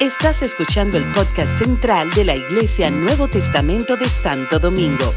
Estás 0.00 0.42
escuchando 0.42 0.98
el 0.98 1.04
podcast 1.12 1.58
central 1.58 2.10
de 2.10 2.24
la 2.24 2.36
Iglesia 2.36 2.90
Nuevo 2.90 3.28
Testamento 3.28 3.96
de 3.96 4.08
Santo 4.08 4.58
Domingo. 4.58 5.12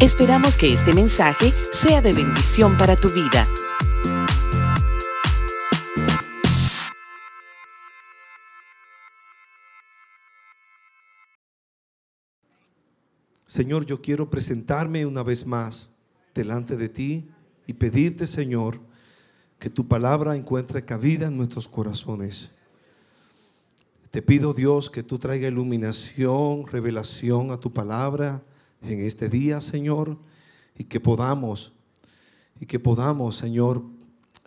Esperamos 0.00 0.56
que 0.56 0.72
este 0.72 0.92
mensaje 0.92 1.52
sea 1.72 2.02
de 2.02 2.12
bendición 2.12 2.76
para 2.76 2.96
tu 2.96 3.08
vida. 3.08 3.46
Señor, 13.46 13.86
yo 13.86 14.02
quiero 14.02 14.28
presentarme 14.28 15.06
una 15.06 15.22
vez 15.22 15.46
más 15.46 15.88
delante 16.34 16.76
de 16.76 16.90
ti 16.90 17.30
y 17.66 17.72
pedirte, 17.72 18.26
Señor, 18.26 18.80
que 19.58 19.70
tu 19.70 19.88
palabra 19.88 20.36
encuentre 20.36 20.84
cabida 20.84 21.26
en 21.26 21.36
nuestros 21.36 21.68
corazones. 21.68 22.52
Te 24.10 24.22
pido, 24.22 24.54
Dios, 24.54 24.90
que 24.90 25.02
tú 25.02 25.18
traiga 25.18 25.48
iluminación, 25.48 26.66
revelación 26.66 27.50
a 27.50 27.58
tu 27.58 27.72
palabra 27.72 28.42
en 28.82 29.00
este 29.00 29.28
día, 29.28 29.60
Señor, 29.60 30.16
y 30.76 30.84
que 30.84 31.00
podamos, 31.00 31.72
y 32.60 32.66
que 32.66 32.78
podamos, 32.78 33.36
Señor, 33.36 33.82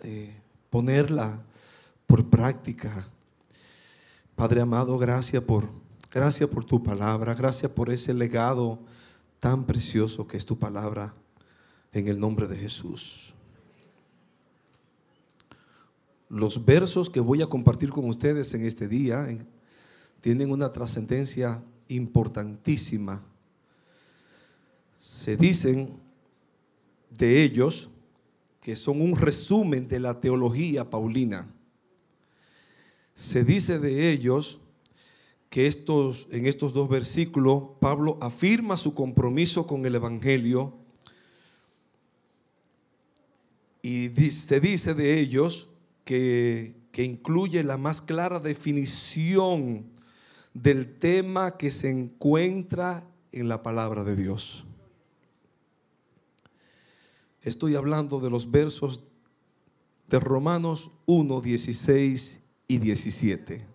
eh, 0.02 0.34
ponerla 0.70 1.42
por 2.06 2.28
práctica. 2.28 3.06
Padre 4.34 4.62
amado, 4.62 4.96
gracias 4.96 5.42
por, 5.42 5.68
gracias 6.12 6.48
por 6.48 6.64
tu 6.64 6.82
palabra, 6.82 7.34
gracias 7.34 7.70
por 7.70 7.90
ese 7.90 8.14
legado 8.14 8.78
tan 9.38 9.64
precioso 9.64 10.26
que 10.26 10.36
es 10.36 10.46
tu 10.46 10.58
palabra 10.58 11.14
en 11.92 12.08
el 12.08 12.18
nombre 12.18 12.46
de 12.46 12.56
Jesús. 12.56 13.34
Los 16.30 16.64
versos 16.64 17.10
que 17.10 17.18
voy 17.18 17.42
a 17.42 17.48
compartir 17.48 17.90
con 17.90 18.08
ustedes 18.08 18.54
en 18.54 18.64
este 18.64 18.86
día 18.86 19.28
tienen 20.20 20.52
una 20.52 20.72
trascendencia 20.72 21.60
importantísima. 21.88 23.20
Se 24.96 25.36
dicen 25.36 25.98
de 27.10 27.42
ellos 27.42 27.90
que 28.60 28.76
son 28.76 29.00
un 29.00 29.16
resumen 29.16 29.88
de 29.88 29.98
la 29.98 30.20
teología 30.20 30.88
paulina. 30.88 31.52
Se 33.16 33.42
dice 33.42 33.80
de 33.80 34.12
ellos 34.12 34.60
que 35.48 35.66
estos, 35.66 36.28
en 36.30 36.46
estos 36.46 36.72
dos 36.72 36.88
versículos 36.88 37.70
Pablo 37.80 38.18
afirma 38.20 38.76
su 38.76 38.94
compromiso 38.94 39.66
con 39.66 39.84
el 39.84 39.96
Evangelio 39.96 40.74
y 43.82 44.10
se 44.30 44.60
dice 44.60 44.94
de 44.94 45.18
ellos 45.18 45.69
que, 46.04 46.78
incluye 46.96 47.64
la 47.64 47.78
más 47.78 48.02
clara 48.02 48.40
definición 48.40 49.86
del 50.52 50.98
tema 50.98 51.56
que 51.56 51.70
se 51.70 51.88
encuentra 51.88 53.08
en 53.32 53.48
la 53.48 53.62
palabra 53.62 54.04
de 54.04 54.16
Dios. 54.16 54.66
Estoy 57.40 57.74
hablando 57.74 58.20
de 58.20 58.28
los 58.28 58.50
versos 58.50 59.02
de 60.08 60.20
Romanos 60.20 60.90
1, 61.06 61.40
16 61.40 62.40
y 62.68 62.78
17. 62.78 63.66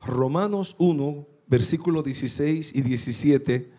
Romanos 0.00 0.74
1, 0.78 1.26
versículo 1.48 2.02
16 2.02 2.74
y 2.74 2.80
17, 2.80 3.70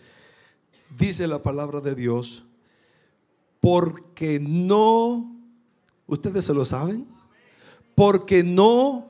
dice 0.95 1.27
la 1.27 1.41
palabra 1.41 1.81
de 1.81 1.95
Dios, 1.95 2.45
porque 3.59 4.39
no 4.39 5.39
¿Ustedes 6.09 6.45
se 6.45 6.55
lo 6.55 6.65
saben? 6.65 7.07
Porque 7.99 8.45
no 8.45 9.09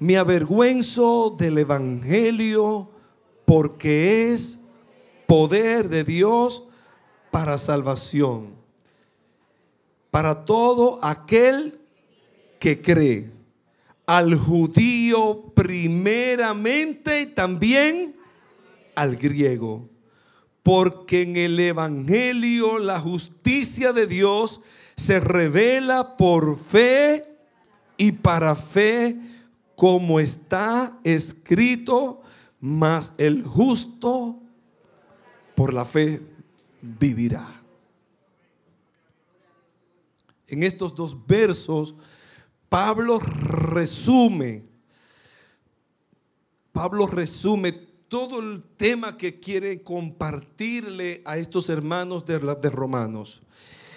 me 0.00 0.16
avergüenzo 0.16 1.36
del 1.38 1.58
Evangelio, 1.58 2.90
porque 3.44 4.32
es 4.32 4.58
poder 5.28 5.88
de 5.88 6.02
Dios 6.02 6.64
para 7.30 7.58
salvación, 7.58 8.56
para 10.10 10.44
todo 10.44 10.98
aquel 11.00 11.78
que 12.58 12.82
cree, 12.82 13.30
al 14.04 14.34
judío 14.34 15.52
primeramente 15.54 17.20
y 17.20 17.26
también 17.26 18.16
al 18.96 19.14
griego, 19.14 19.88
porque 20.64 21.22
en 21.22 21.36
el 21.36 21.60
Evangelio 21.60 22.80
la 22.80 22.98
justicia 22.98 23.92
de 23.92 24.08
Dios 24.08 24.60
se 24.96 25.20
revela 25.20 26.16
por 26.16 26.58
fe 26.58 27.35
y 27.96 28.12
para 28.12 28.54
fe, 28.54 29.16
como 29.74 30.20
está 30.20 30.98
escrito, 31.04 32.22
mas 32.60 33.14
el 33.18 33.44
justo 33.44 34.40
por 35.54 35.72
la 35.72 35.84
fe 35.84 36.20
vivirá. 36.80 37.46
En 40.48 40.62
estos 40.62 40.94
dos 40.94 41.26
versos, 41.26 41.94
Pablo 42.68 43.18
resume, 43.18 44.64
Pablo 46.72 47.06
resume 47.06 47.72
todo 47.72 48.40
el 48.40 48.62
tema 48.62 49.16
que 49.16 49.40
quiere 49.40 49.82
compartirle 49.82 51.22
a 51.24 51.38
estos 51.38 51.68
hermanos 51.68 52.24
de, 52.24 52.38
de 52.38 52.70
Romanos. 52.70 53.42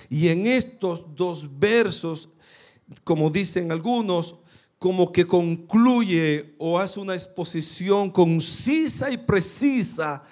Y 0.09 0.29
en 0.29 0.47
estos 0.47 1.15
dos 1.15 1.59
versos, 1.59 2.29
como 3.03 3.29
dicen 3.29 3.71
algunos, 3.71 4.35
como 4.79 5.11
que 5.11 5.27
concluye 5.27 6.55
o 6.57 6.79
hace 6.79 6.99
una 6.99 7.13
exposición 7.13 8.09
concisa 8.09 9.11
y 9.11 9.17
precisa 9.17 10.23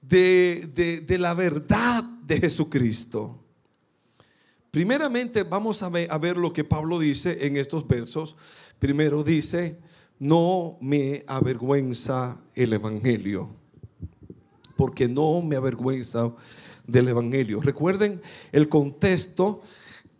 de, 0.00 1.04
la 1.18 1.34
verdad 1.34 2.02
de 2.02 2.40
Jesucristo. 2.40 3.38
Primeramente 4.72 5.44
vamos 5.44 5.82
a 5.82 5.88
ver, 5.88 6.10
a 6.10 6.18
ver, 6.18 6.36
lo 6.36 6.52
que 6.52 6.64
Pablo 6.64 6.98
dice 6.98 7.46
en 7.46 7.56
estos 7.56 7.86
versos. 7.86 8.36
Primero 8.78 9.22
dice, 9.22 9.78
no 10.18 10.78
me 10.80 11.24
avergüenza 11.26 12.40
el 12.54 12.72
Evangelio, 12.72 13.50
porque 14.76 15.08
no 15.08 15.42
me 15.42 15.56
avergüenza 15.56 16.32
del 16.86 17.08
Evangelio. 17.08 17.60
Recuerden 17.60 18.20
el 18.50 18.68
contexto 18.68 19.62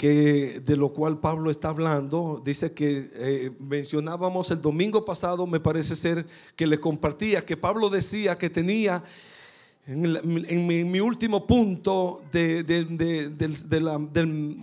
de 0.09 0.77
lo 0.77 0.93
cual 0.93 1.19
Pablo 1.21 1.51
está 1.51 1.69
hablando. 1.69 2.43
Dice 2.45 2.73
que 2.73 3.11
eh, 3.15 3.51
mencionábamos 3.61 4.51
el 4.51 4.61
domingo 4.61 5.05
pasado, 5.05 5.47
me 5.47 5.61
parece 5.61 5.95
ser 5.97 6.27
que 6.57 6.67
le 6.67 6.81
compartía, 6.81 7.45
que 7.45 7.57
Pablo 7.57 7.89
decía 7.89 8.37
que 8.37 8.51
tenía 8.51 9.03
en, 9.87 10.67
mi, 10.67 11.01
último 11.01 11.45
punto 11.45 12.23
de, 12.31 12.65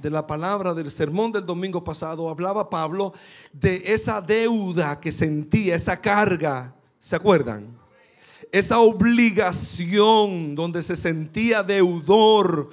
la, 0.03 0.27
palabra 0.27 0.73
del 0.73 0.89
sermón 0.89 1.31
del 1.31 1.45
domingo 1.45 1.83
pasado, 1.83 2.29
hablaba 2.29 2.69
Pablo 2.69 3.13
de 3.51 3.83
esa 3.85 4.21
deuda 4.21 4.99
que 4.99 5.11
sentía, 5.11 5.75
esa 5.75 5.99
carga. 5.99 6.73
¿Se 6.99 7.15
acuerdan? 7.15 7.79
esa 8.51 8.79
obligación 8.79 10.55
donde 10.55 10.81
se 10.81 10.95
sentía 10.95 11.61
deudor 11.61 12.69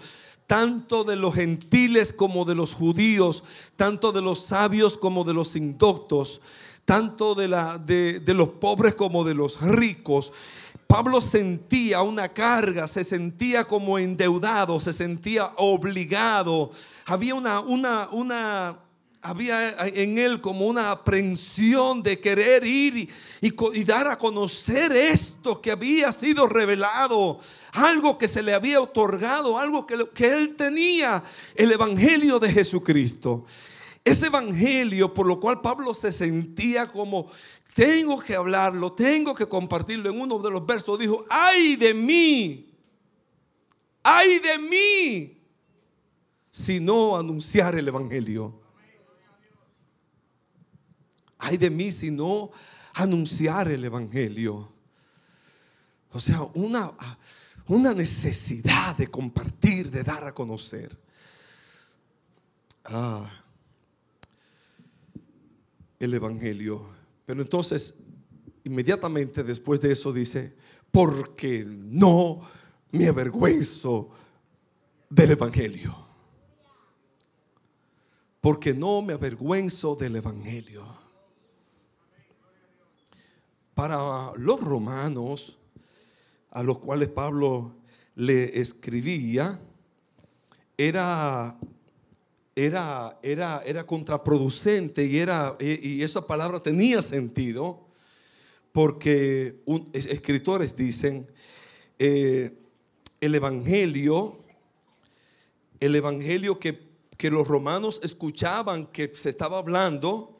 tanto 0.46 1.04
de 1.04 1.16
los 1.16 1.34
gentiles 1.34 2.12
como 2.12 2.44
de 2.44 2.54
los 2.54 2.74
judíos, 2.74 3.42
tanto 3.76 4.12
de 4.12 4.22
los 4.22 4.44
sabios 4.44 4.96
como 4.96 5.24
de 5.24 5.34
los 5.34 5.56
indoctos, 5.56 6.40
tanto 6.84 7.34
de, 7.34 7.48
la, 7.48 7.78
de, 7.78 8.22
los 8.28 8.48
pobres 8.50 8.94
como 8.94 9.24
de 9.24 9.34
los 9.34 9.60
ricos. 9.60 10.32
Pablo 10.86 11.20
sentía 11.20 12.02
una 12.02 12.28
carga, 12.28 12.86
se 12.86 13.02
sentía 13.02 13.64
como 13.64 13.98
endeudado, 13.98 14.78
se 14.78 14.92
sentía 14.92 15.50
obligado. 15.56 16.70
Había 17.06 17.34
una, 17.34 17.58
una, 17.58 18.08
una 18.12 18.78
había 19.26 19.86
en 19.86 20.18
él 20.18 20.40
como 20.40 20.66
una 20.66 20.92
aprensión 20.92 22.02
de 22.02 22.18
querer 22.18 22.64
ir 22.64 23.08
y, 23.40 23.84
dar 23.84 24.08
a 24.08 24.18
conocer 24.18 24.92
esto 24.92 25.60
que 25.60 25.72
había 25.72 26.12
sido 26.12 26.46
revelado, 26.46 27.40
algo 27.76 28.16
que 28.16 28.26
se 28.26 28.42
le 28.42 28.54
había 28.54 28.80
otorgado, 28.80 29.58
algo 29.58 29.86
que, 29.86 30.08
que 30.14 30.32
él 30.32 30.56
tenía, 30.56 31.22
el 31.54 31.72
Evangelio 31.72 32.38
de 32.38 32.52
Jesucristo. 32.52 33.44
Ese 34.04 34.26
Evangelio 34.26 35.12
por 35.12 35.26
lo 35.26 35.38
cual 35.38 35.60
Pablo 35.60 35.92
se 35.92 36.12
sentía 36.12 36.86
como, 36.86 37.30
tengo 37.74 38.18
que 38.18 38.34
hablarlo, 38.34 38.92
tengo 38.92 39.34
que 39.34 39.46
compartirlo. 39.46 40.10
En 40.10 40.20
uno 40.20 40.38
de 40.38 40.50
los 40.50 40.64
versos 40.64 40.98
dijo, 40.98 41.26
ay 41.28 41.76
de 41.76 41.92
mí, 41.92 42.72
ay 44.02 44.38
de 44.38 44.58
mí, 44.58 45.42
si 46.50 46.80
no 46.80 47.18
anunciar 47.18 47.74
el 47.74 47.86
Evangelio. 47.86 48.58
Ay 51.36 51.58
de 51.58 51.68
mí 51.68 51.92
si 51.92 52.10
no 52.10 52.50
anunciar 52.94 53.68
el 53.68 53.84
Evangelio. 53.84 54.75
O 56.16 56.20
sea, 56.20 56.40
una, 56.54 56.92
una 57.68 57.92
necesidad 57.92 58.96
de 58.96 59.08
compartir, 59.08 59.90
de 59.90 60.02
dar 60.02 60.24
a 60.24 60.32
conocer. 60.32 60.98
Ah, 62.86 63.30
el 65.98 66.14
Evangelio. 66.14 66.88
Pero 67.26 67.42
entonces, 67.42 67.92
inmediatamente 68.64 69.44
después 69.44 69.78
de 69.82 69.92
eso 69.92 70.10
dice, 70.10 70.56
porque 70.90 71.66
no 71.66 72.48
me 72.92 73.08
avergüenzo 73.08 74.08
del 75.10 75.32
Evangelio. 75.32 75.94
Porque 78.40 78.72
no 78.72 79.02
me 79.02 79.12
avergüenzo 79.12 79.94
del 79.94 80.16
Evangelio. 80.16 80.86
Para 83.74 84.32
los 84.36 84.58
romanos, 84.58 85.58
a 86.50 86.62
los 86.62 86.78
cuales 86.78 87.08
Pablo 87.08 87.74
le 88.14 88.58
escribía, 88.60 89.60
era, 90.78 91.58
era, 92.54 93.18
era, 93.22 93.62
era 93.64 93.86
contraproducente 93.86 95.04
y, 95.04 95.18
era, 95.18 95.56
y 95.60 96.02
esa 96.02 96.26
palabra 96.26 96.62
tenía 96.62 97.02
sentido 97.02 97.86
porque 98.76 99.62
escritores 99.94 100.76
dicen, 100.76 101.26
eh, 101.98 102.52
el 103.22 103.34
Evangelio, 103.34 104.44
el 105.80 105.94
Evangelio 105.94 106.58
que, 106.58 106.78
que 107.16 107.30
los 107.30 107.48
romanos 107.48 108.00
escuchaban 108.02 108.86
que 108.88 109.10
se 109.14 109.30
estaba 109.30 109.56
hablando, 109.56 110.35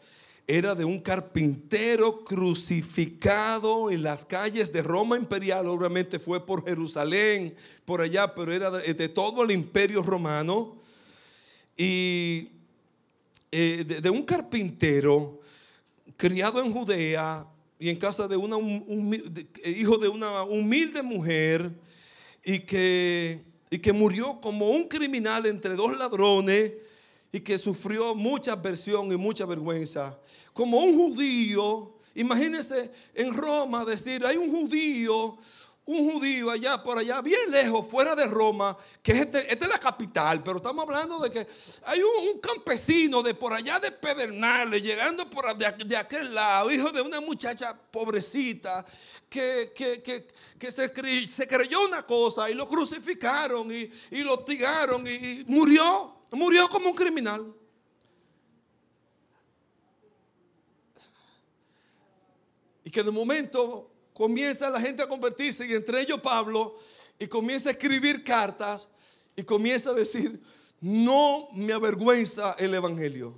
era 0.49 0.77
de 0.77 0.85
un 0.85 1.01
carpintero 1.01 2.25
crucificado 2.25 3.91
en 3.91 4.05
las 4.05 4.25
calles 4.25 4.73
de 4.73 4.81
Roma 4.81 5.17
imperial. 5.17 5.67
Obviamente 5.67 6.21
fue 6.21 6.45
por 6.45 6.65
Jerusalén, 6.65 7.55
por 7.85 8.01
allá, 8.01 8.33
pero 8.33 8.53
era 8.53 8.71
de, 8.71 9.09
todo 9.09 9.43
el 9.43 9.51
imperio 9.51 10.03
romano. 10.03 10.77
Y 11.77 12.51
eh, 13.51 13.85
de, 14.01 14.11
un 14.11 14.23
carpintero 14.23 15.41
criado 16.17 16.63
en 16.63 16.73
Judea 16.73 17.45
y 17.79 17.89
en 17.89 17.97
casa 17.97 18.29
de 18.29 18.37
una 18.37 18.57
hijo 18.57 19.99
de 19.99 20.09
una 20.09 20.45
humilde 20.45 21.03
mujer 21.03 21.71
y 22.45 22.61
que, 22.61 23.43
y 23.69 23.79
que 23.81 23.93
murió 23.93 24.41
como 24.41 24.71
un 24.71 24.87
criminal 24.87 25.45
entre 25.47 25.75
dos 25.75 25.99
ladrones 25.99 26.73
y 27.33 27.41
que 27.41 27.59
sufrió 27.59 28.15
mucha 28.15 28.53
aversión 28.53 29.13
y 29.13 29.17
mucha 29.17 29.45
vergüenza. 29.47 30.19
Como 30.53 30.79
un 30.79 30.97
judío, 30.97 31.95
imagínense 32.15 32.91
en 33.15 33.35
Roma 33.35 33.85
decir, 33.85 34.25
hay 34.25 34.37
un 34.37 34.51
judío 34.51 35.39
un 35.87 36.11
judío 36.11 36.51
allá 36.51 36.83
por 36.83 36.99
allá, 36.99 37.21
bien 37.21 37.49
lejos, 37.49 37.87
fuera 37.89 38.17
de 38.17 38.27
Roma, 38.27 38.77
que 39.05 39.13
es 39.13 39.21
este, 39.21 39.53
esta 39.53 39.67
es 39.67 39.71
la 39.71 39.79
capital, 39.79 40.43
pero 40.43 40.57
estamos 40.57 40.83
hablando 40.83 41.21
de 41.21 41.31
que 41.31 41.47
hay 41.85 42.01
un, 42.03 42.41
campesino 42.41 43.23
de 43.23 43.35
por 43.35 43.55
allá 43.55 43.79
de 43.79 43.93
Pedernales, 43.93 44.83
llegando 44.83 45.31
por 45.31 45.57
de, 45.57 45.97
aquel 45.97 46.35
lado, 46.35 46.73
hijo 46.73 46.91
de 46.91 47.01
una 47.01 47.21
muchacha 47.21 47.73
pobrecita, 47.91 48.85
que, 49.29 49.73
se, 50.73 50.93
creyó 50.93 51.85
una 51.85 52.05
cosa 52.05 52.51
y 52.51 52.55
lo 52.55 52.69
crucificaron 52.69 53.71
y, 53.73 53.89
lo 54.23 54.35
hostigaron 54.35 55.07
y 55.07 55.45
murió, 55.47 56.16
murió 56.33 56.69
como 56.69 56.91
un 56.91 56.97
criminal. 56.97 57.55
Y 62.85 62.91
que 62.91 63.03
de 63.03 63.11
momento 63.11 63.91
comienza 64.13 64.71
la 64.71 64.81
gente 64.81 65.03
a 65.03 65.09
convertirse, 65.09 65.67
y 65.67 65.75
entre 65.75 66.01
ellos 66.01 66.21
Pablo, 66.21 66.79
y 67.19 67.27
comienza 67.27 67.69
a 67.69 67.73
escribir 67.73 68.23
cartas 68.23 68.89
y 69.35 69.43
comienza 69.43 69.91
a 69.91 69.95
decir, 69.95 70.41
no 70.81 71.49
me 71.53 71.73
avergüenza 71.73 72.57
el 72.59 72.75
Evangelio. 72.75 73.35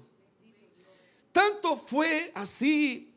Tanto 1.33 1.77
fue 1.77 2.31
así 2.35 3.13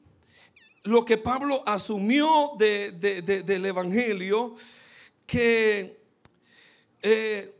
lo 0.83 1.05
que 1.05 1.17
Pablo 1.17 1.63
asumió 1.65 2.53
del 2.57 3.65
Evangelio 3.65 4.55
que 5.25 5.97
eh, 7.01 7.55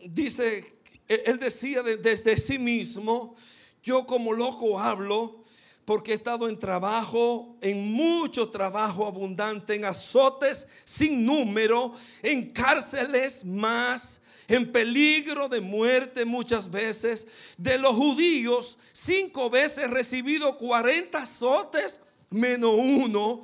dice, 0.00 0.73
él 1.08 1.38
decía 1.38 1.82
desde 1.82 2.36
sí 2.38 2.58
mismo, 2.58 3.34
yo 3.82 4.06
como 4.06 4.32
loco 4.32 4.80
hablo, 4.80 5.44
porque 5.84 6.12
he 6.12 6.14
estado 6.14 6.48
en 6.48 6.58
trabajo, 6.58 7.56
en 7.60 7.92
mucho 7.92 8.48
trabajo 8.48 9.06
abundante, 9.06 9.74
en 9.74 9.84
azotes 9.84 10.66
sin 10.84 11.26
número, 11.26 11.94
en 12.22 12.50
cárceles 12.52 13.44
más, 13.44 14.20
en 14.48 14.70
peligro 14.72 15.48
de 15.48 15.60
muerte 15.60 16.24
muchas 16.24 16.70
veces. 16.70 17.26
De 17.58 17.76
los 17.76 17.94
judíos, 17.94 18.78
cinco 18.92 19.50
veces 19.50 19.90
recibido 19.90 20.56
40 20.56 21.18
azotes 21.18 22.00
menos 22.30 22.74
uno. 22.74 23.42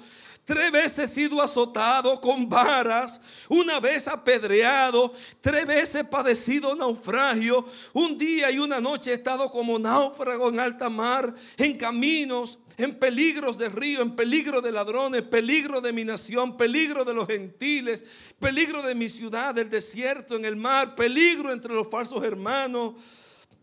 Tres 0.51 0.73
veces 0.73 1.13
sido 1.13 1.41
azotado 1.41 2.21
con 2.21 2.49
varas, 2.49 3.21
una 3.49 3.79
vez 3.79 4.09
apedreado, 4.09 5.15
tres 5.41 5.65
veces 5.65 6.03
padecido 6.03 6.75
naufragio, 6.75 7.65
un 7.93 8.19
día 8.19 8.51
y 8.51 8.59
una 8.59 8.81
noche 8.81 9.13
he 9.13 9.15
estado 9.15 9.49
como 9.49 9.79
náufrago 9.79 10.49
en 10.49 10.59
alta 10.59 10.91
mar, 10.91 11.33
en 11.57 11.79
caminos, 11.79 12.59
en 12.77 12.99
peligros 12.99 13.59
de 13.59 13.69
río, 13.69 14.03
en 14.03 14.17
peligro 14.17 14.61
de 14.61 14.73
ladrones, 14.73 15.23
peligro 15.23 15.81
de 15.81 15.93
mi 15.93 16.05
nación, 16.05 16.57
peligro 16.57 17.05
de 17.05 17.15
los 17.15 17.29
gentiles, 17.29 18.05
peligro 18.41 18.83
de 18.83 18.97
mi 18.97 19.09
ciudad, 19.09 19.55
del 19.55 19.71
desierto, 19.71 20.35
en 20.35 20.45
el 20.45 20.57
mar, 20.57 20.97
peligro 20.97 21.53
entre 21.53 21.73
los 21.73 21.89
falsos 21.89 22.25
hermanos, 22.25 22.95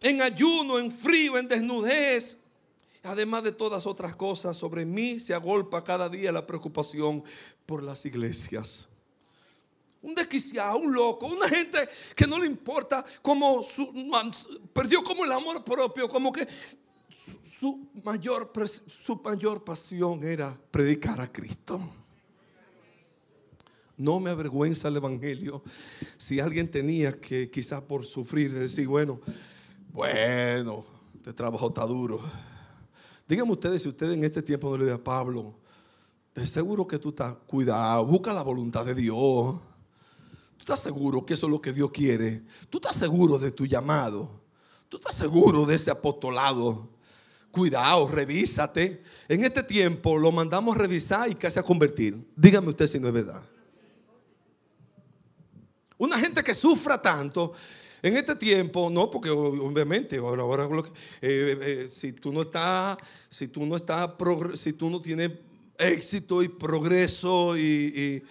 en 0.02 0.22
ayuno, 0.22 0.80
en 0.80 0.98
frío, 0.98 1.38
en 1.38 1.50
desnudez 1.50 2.38
Además 3.04 3.44
de 3.44 3.52
todas 3.52 3.86
otras 3.86 4.16
cosas, 4.16 4.58
sobre 4.58 4.86
mí 4.86 5.20
se 5.20 5.34
agolpa 5.34 5.84
cada 5.84 6.10
día 6.10 6.32
la 6.32 6.46
preocupación 6.46 7.24
por 7.66 7.84
las 7.84 8.06
iglesias. 8.06 8.88
Un 10.02 10.16
desquiciado, 10.16 10.78
un 10.78 10.94
loco, 10.94 11.28
una 11.28 11.50
gente 11.50 11.78
que 12.16 12.28
no 12.28 12.40
le 12.40 12.46
importa 12.46 13.06
como 13.22 13.64
su, 13.64 13.92
perdió 14.74 15.04
como 15.04 15.26
el 15.26 15.32
amor 15.32 15.64
propio, 15.64 16.08
como 16.08 16.32
que 16.32 16.48
su, 17.60 17.90
mayor, 18.04 18.52
su 19.04 19.16
mayor 19.18 19.64
pasión 19.64 20.24
era 20.24 20.58
predicar 20.72 21.20
a 21.20 21.32
Cristo. 21.32 21.80
No 23.98 24.20
me 24.20 24.30
avergüenza 24.30 24.90
el 24.90 24.98
Evangelio. 24.98 25.64
Si 26.18 26.40
alguien 26.40 26.70
tenía 26.70 27.20
que 27.20 27.50
quizás 27.50 27.82
por 27.82 28.06
sufrir, 28.06 28.54
decir, 28.54 28.88
bueno, 28.88 29.20
bueno, 29.92 30.86
este 31.16 31.34
trabajo 31.34 31.70
está 31.70 31.84
duro 31.86 32.22
Díganme 33.28 33.52
ustedes 33.52 33.82
si 33.82 33.90
ustedes 33.90 34.14
en 34.14 34.24
este 34.24 34.42
tiempo 34.42 34.70
no 34.70 34.84
le 34.84 34.92
a 34.92 35.04
Pablo, 35.04 35.56
de 36.34 36.46
seguro 36.46 36.88
que 36.88 36.98
tú 36.98 37.10
estás 37.10 37.34
cuidado, 37.46 38.06
busca 38.06 38.32
la 38.32 38.42
voluntad 38.42 38.86
de 38.86 38.96
Dios. 38.96 39.56
Tú 40.56 40.60
estás 40.60 40.80
seguro 40.80 41.26
que 41.26 41.34
eso 41.34 41.48
es 41.48 41.52
lo 41.52 41.62
que 41.62 41.74
Dios 41.74 41.92
quiere. 41.92 42.44
Tú 42.70 42.78
estás 42.78 42.96
seguro 42.96 43.38
de 43.38 43.52
tu 43.52 43.66
llamado. 43.66 44.30
Tú 44.88 44.98
estás 44.98 45.16
seguro 45.16 45.66
de 45.66 45.76
ese 45.76 45.92
apostolado. 45.92 46.90
Cuidado, 47.52 48.08
revísate. 48.08 49.04
En 49.28 49.44
este 49.44 49.64
tiempo 49.64 50.18
lo 50.18 50.32
mandamos 50.32 50.76
a 50.76 50.80
revisar 50.80 51.30
y 51.30 51.36
casi 51.36 51.60
a 51.60 51.64
convertir. 51.64 52.32
Dígame 52.36 52.70
usted 52.70 52.88
si 52.88 53.00
no 53.00 53.08
es 53.08 53.14
verdad. 53.14 53.42
Una 55.98 56.18
gente 56.18 56.44
que 56.44 56.54
sufra 56.54 57.02
tanto 57.02 57.54
en 58.02 58.16
este 58.16 58.36
tiempo, 58.36 58.90
no, 58.90 59.10
porque 59.10 59.30
obviamente 59.30 60.18
ahora, 60.18 60.44
ahora 60.44 60.68
eh, 61.22 61.58
eh, 61.62 61.88
si 61.90 62.14
tú 62.14 62.32
no 62.32 62.42
estás, 62.42 62.98
si 63.28 63.48
tú 63.48 63.66
no 63.66 63.76
estás, 63.76 64.12
si 64.56 64.74
tú 64.74 64.90
no 64.90 65.02
tienes 65.02 65.32
éxito 65.78 66.44
y 66.44 66.48
progreso 66.48 67.58
y, 67.58 68.24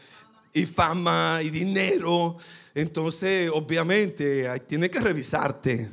fama 0.72 1.40
y 1.42 1.50
dinero, 1.50 2.38
entonces 2.74 3.50
obviamente 3.52 4.48
tienes 4.60 4.90
que 4.90 5.00
revisarte. 5.00 5.90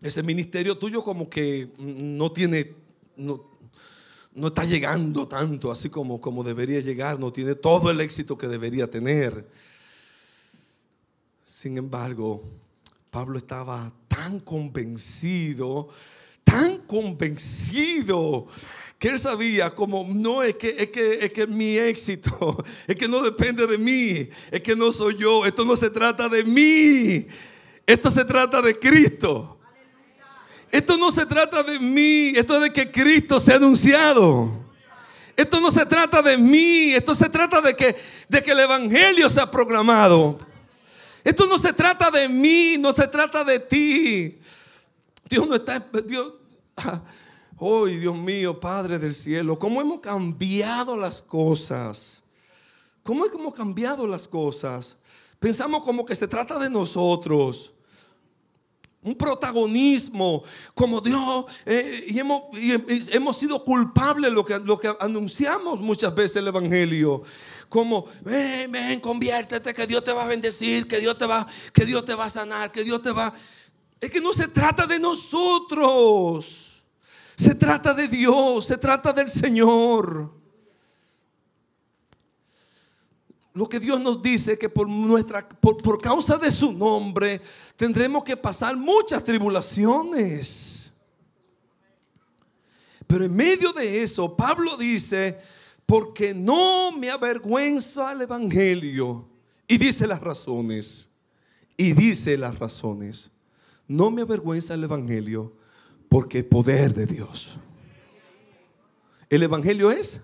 Ese 0.00 0.22
ministerio 0.22 0.78
tuyo 0.78 1.02
como 1.02 1.28
que 1.28 1.68
no 1.78 2.30
tiene, 2.30 2.70
no, 3.16 3.58
no 4.32 4.46
está 4.46 4.64
llegando 4.64 5.26
tanto 5.26 5.72
así 5.72 5.90
como, 5.90 6.20
como 6.20 6.44
debería 6.44 6.78
llegar, 6.78 7.18
no 7.18 7.32
tiene 7.32 7.56
todo 7.56 7.90
el 7.90 8.00
éxito 8.00 8.38
que 8.38 8.46
debería 8.46 8.88
tener. 8.88 9.44
Sin 11.60 11.76
embargo, 11.76 12.40
Pablo 13.10 13.36
estaba 13.36 13.90
tan 14.06 14.38
convencido, 14.38 15.88
tan 16.44 16.78
convencido, 16.86 18.46
que 18.96 19.08
él 19.08 19.18
sabía 19.18 19.70
como 19.70 20.06
no 20.14 20.44
es 20.44 20.54
que, 20.54 20.76
es 20.78 20.90
que, 20.90 21.14
es 21.14 21.32
que 21.32 21.48
mi 21.48 21.76
éxito, 21.76 22.64
es 22.86 22.94
que 22.94 23.08
no 23.08 23.20
depende 23.22 23.66
de 23.66 23.76
mí, 23.76 24.28
es 24.52 24.60
que 24.60 24.76
no 24.76 24.92
soy 24.92 25.16
yo, 25.16 25.44
esto 25.44 25.64
no 25.64 25.74
se 25.74 25.90
trata 25.90 26.28
de 26.28 26.44
mí, 26.44 27.26
esto 27.84 28.08
se 28.08 28.24
trata 28.24 28.62
de 28.62 28.78
Cristo. 28.78 29.58
Esto 30.70 30.96
no 30.96 31.10
se 31.10 31.26
trata 31.26 31.64
de 31.64 31.80
mí, 31.80 32.34
esto 32.36 32.54
es 32.54 32.62
de 32.62 32.72
que 32.72 32.88
Cristo 32.88 33.40
se 33.40 33.52
ha 33.52 33.56
anunciado. 33.56 34.48
Esto 35.36 35.60
no 35.60 35.72
se 35.72 35.84
trata 35.86 36.22
de 36.22 36.38
mí, 36.38 36.92
esto 36.92 37.16
se 37.16 37.28
trata 37.28 37.60
de 37.60 37.74
que, 37.74 37.96
de 38.28 38.42
que 38.44 38.52
el 38.52 38.60
Evangelio 38.60 39.28
se 39.28 39.40
ha 39.40 39.50
proclamado. 39.50 40.46
Esto 41.28 41.46
no 41.46 41.58
se 41.58 41.74
trata 41.74 42.10
de 42.10 42.26
mí, 42.26 42.76
no 42.78 42.94
se 42.94 43.06
trata 43.06 43.44
de 43.44 43.58
ti. 43.58 44.38
Dios 45.28 45.46
no 45.46 45.56
está, 45.56 45.78
Dios, 46.06 46.32
Oh, 47.58 47.84
Dios 47.84 48.16
mío, 48.16 48.58
Padre 48.58 48.98
del 48.98 49.14
cielo, 49.14 49.58
cómo 49.58 49.82
hemos 49.82 50.00
cambiado 50.00 50.96
las 50.96 51.20
cosas. 51.20 52.22
¿Cómo 53.02 53.26
hemos 53.26 53.52
cambiado 53.52 54.06
las 54.06 54.26
cosas? 54.26 54.96
Pensamos 55.38 55.82
como 55.82 56.06
que 56.06 56.16
se 56.16 56.26
trata 56.26 56.58
de 56.58 56.70
nosotros. 56.70 57.72
Un 59.02 59.14
protagonismo, 59.14 60.44
como 60.72 61.02
Dios, 61.02 61.44
eh, 61.66 62.06
y, 62.08 62.18
hemos, 62.18 62.44
hemos, 63.12 63.36
sido 63.36 63.62
culpables 63.62 64.32
lo 64.32 64.46
que, 64.46 64.58
lo 64.60 64.78
que 64.78 64.94
anunciamos 64.98 65.78
muchas 65.78 66.14
veces 66.14 66.36
el 66.36 66.48
Evangelio. 66.48 67.22
Como, 67.68 68.06
ven, 68.22 68.72
ven, 68.72 69.00
conviértete, 69.00 69.74
que 69.74 69.86
Dios 69.86 70.02
te 70.02 70.12
va 70.12 70.24
a 70.24 70.28
bendecir, 70.28 70.88
que 70.88 71.00
Dios 71.00 71.18
te 71.18 71.26
va, 71.26 71.46
que 71.72 71.84
Dios 71.84 72.04
te 72.04 72.14
va 72.14 72.24
a 72.24 72.30
sanar, 72.30 72.72
que 72.72 72.82
Dios 72.82 73.02
te 73.02 73.12
va. 73.12 73.34
Es 74.00 74.10
que 74.10 74.20
no 74.20 74.32
se 74.32 74.48
trata 74.48 74.86
de 74.86 74.98
nosotros. 74.98 76.68
Se 77.36 77.54
trata 77.54 77.94
de 77.94 78.08
Dios, 78.08 78.66
se 78.66 78.76
trata 78.76 79.12
del 79.12 79.30
Señor. 79.30 80.38
Lo 83.58 83.68
que 83.68 83.80
Dios 83.80 84.00
nos 84.00 84.22
dice 84.22 84.58
que 84.58 84.68
por 84.68 84.88
nuestra 84.88 85.48
por, 85.48 86.00
causa 86.00 86.36
de 86.36 86.50
su 86.50 86.72
nombre 86.72 87.40
tendremos 87.76 88.24
que 88.24 88.36
pasar 88.36 88.76
muchas 88.76 89.24
tribulaciones. 89.24 90.92
Pero 93.06 93.24
en 93.24 93.34
medio 93.34 93.72
de 93.72 94.02
eso, 94.02 94.36
Pablo 94.36 94.76
dice, 94.76 95.40
porque 95.88 96.34
no 96.34 96.92
me 96.92 97.08
avergüenza 97.08 98.12
el 98.12 98.20
Evangelio. 98.20 99.26
Y 99.66 99.78
dice 99.78 100.06
las 100.06 100.20
razones. 100.20 101.08
Y 101.78 101.94
dice 101.94 102.36
las 102.36 102.58
razones. 102.58 103.30
No 103.86 104.10
me 104.10 104.20
avergüenza 104.20 104.74
el 104.74 104.84
Evangelio 104.84 105.56
porque 106.10 106.44
poder 106.44 106.92
de 106.92 107.06
Dios. 107.06 107.56
El 109.30 109.42
Evangelio 109.42 109.90
es. 109.90 110.20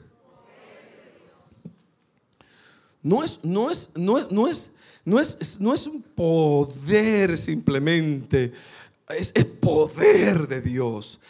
No 3.03 3.25
es, 3.25 3.41
no 3.43 3.71
es, 3.71 3.89
no 3.95 4.19
es, 4.19 4.31
no 4.31 4.49
es, 4.49 4.71
no 5.03 5.19
es, 5.19 5.61
no 5.61 5.73
es 5.73 5.87
un 5.87 6.03
poder 6.03 7.39
simplemente. 7.39 8.53
Es, 9.09 9.33
poder 9.33 10.47
de 10.47 10.61
Dios. 10.61 11.21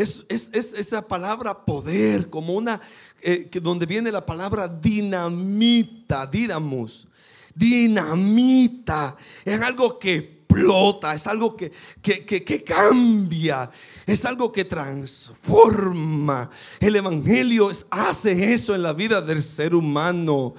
Es, 0.00 0.24
esa 0.52 1.06
palabra 1.06 1.64
poder, 1.64 2.30
como 2.30 2.54
una, 2.54 2.80
eh, 3.20 3.48
que 3.50 3.60
donde 3.60 3.84
viene 3.84 4.10
la 4.10 4.24
palabra 4.24 4.66
dinamita, 4.66 6.26
dinamos. 6.26 7.06
Dinamita. 7.54 9.16
Es 9.44 9.60
algo 9.60 9.98
que 9.98 10.40
explota, 10.50 11.14
es 11.14 11.26
algo 11.26 11.54
que, 11.56 11.70
que, 12.02 12.64
cambia, 12.64 13.70
es 14.06 14.24
algo 14.24 14.50
que 14.50 14.64
transforma. 14.64 16.50
El 16.80 16.96
Evangelio 16.96 17.70
hace 17.90 18.54
eso 18.54 18.74
en 18.74 18.82
la 18.82 18.92
vida 18.92 19.20
del 19.20 19.42
ser 19.42 19.74
humano. 19.74 20.54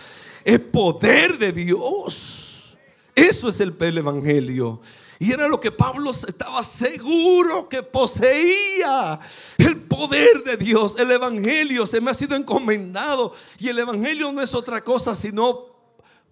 Es 0.45 0.60
poder 0.60 1.38
de 1.38 1.51
Dios. 1.51 2.77
Eso 3.15 3.50
es 3.50 3.60
el, 3.60 3.75
el 3.79 3.98
Evangelio. 3.98 4.81
Y 5.21 5.31
era 5.31 5.47
lo 5.47 5.59
que 5.59 5.71
Pablo 5.71 6.09
estaba 6.09 6.63
seguro 6.63 7.69
que 7.69 7.83
poseía. 7.83 9.19
El 9.55 9.79
poder 9.83 10.41
de 10.43 10.57
Dios. 10.57 10.95
El 10.97 11.11
Evangelio 11.11 11.85
se 11.85 12.01
me 12.01 12.09
ha 12.09 12.15
sido 12.15 12.35
encomendado. 12.35 13.31
Y 13.59 13.67
el 13.67 13.77
Evangelio 13.77 14.31
no 14.31 14.41
es 14.41 14.55
otra 14.55 14.81
cosa 14.83 15.13
sino 15.13 15.67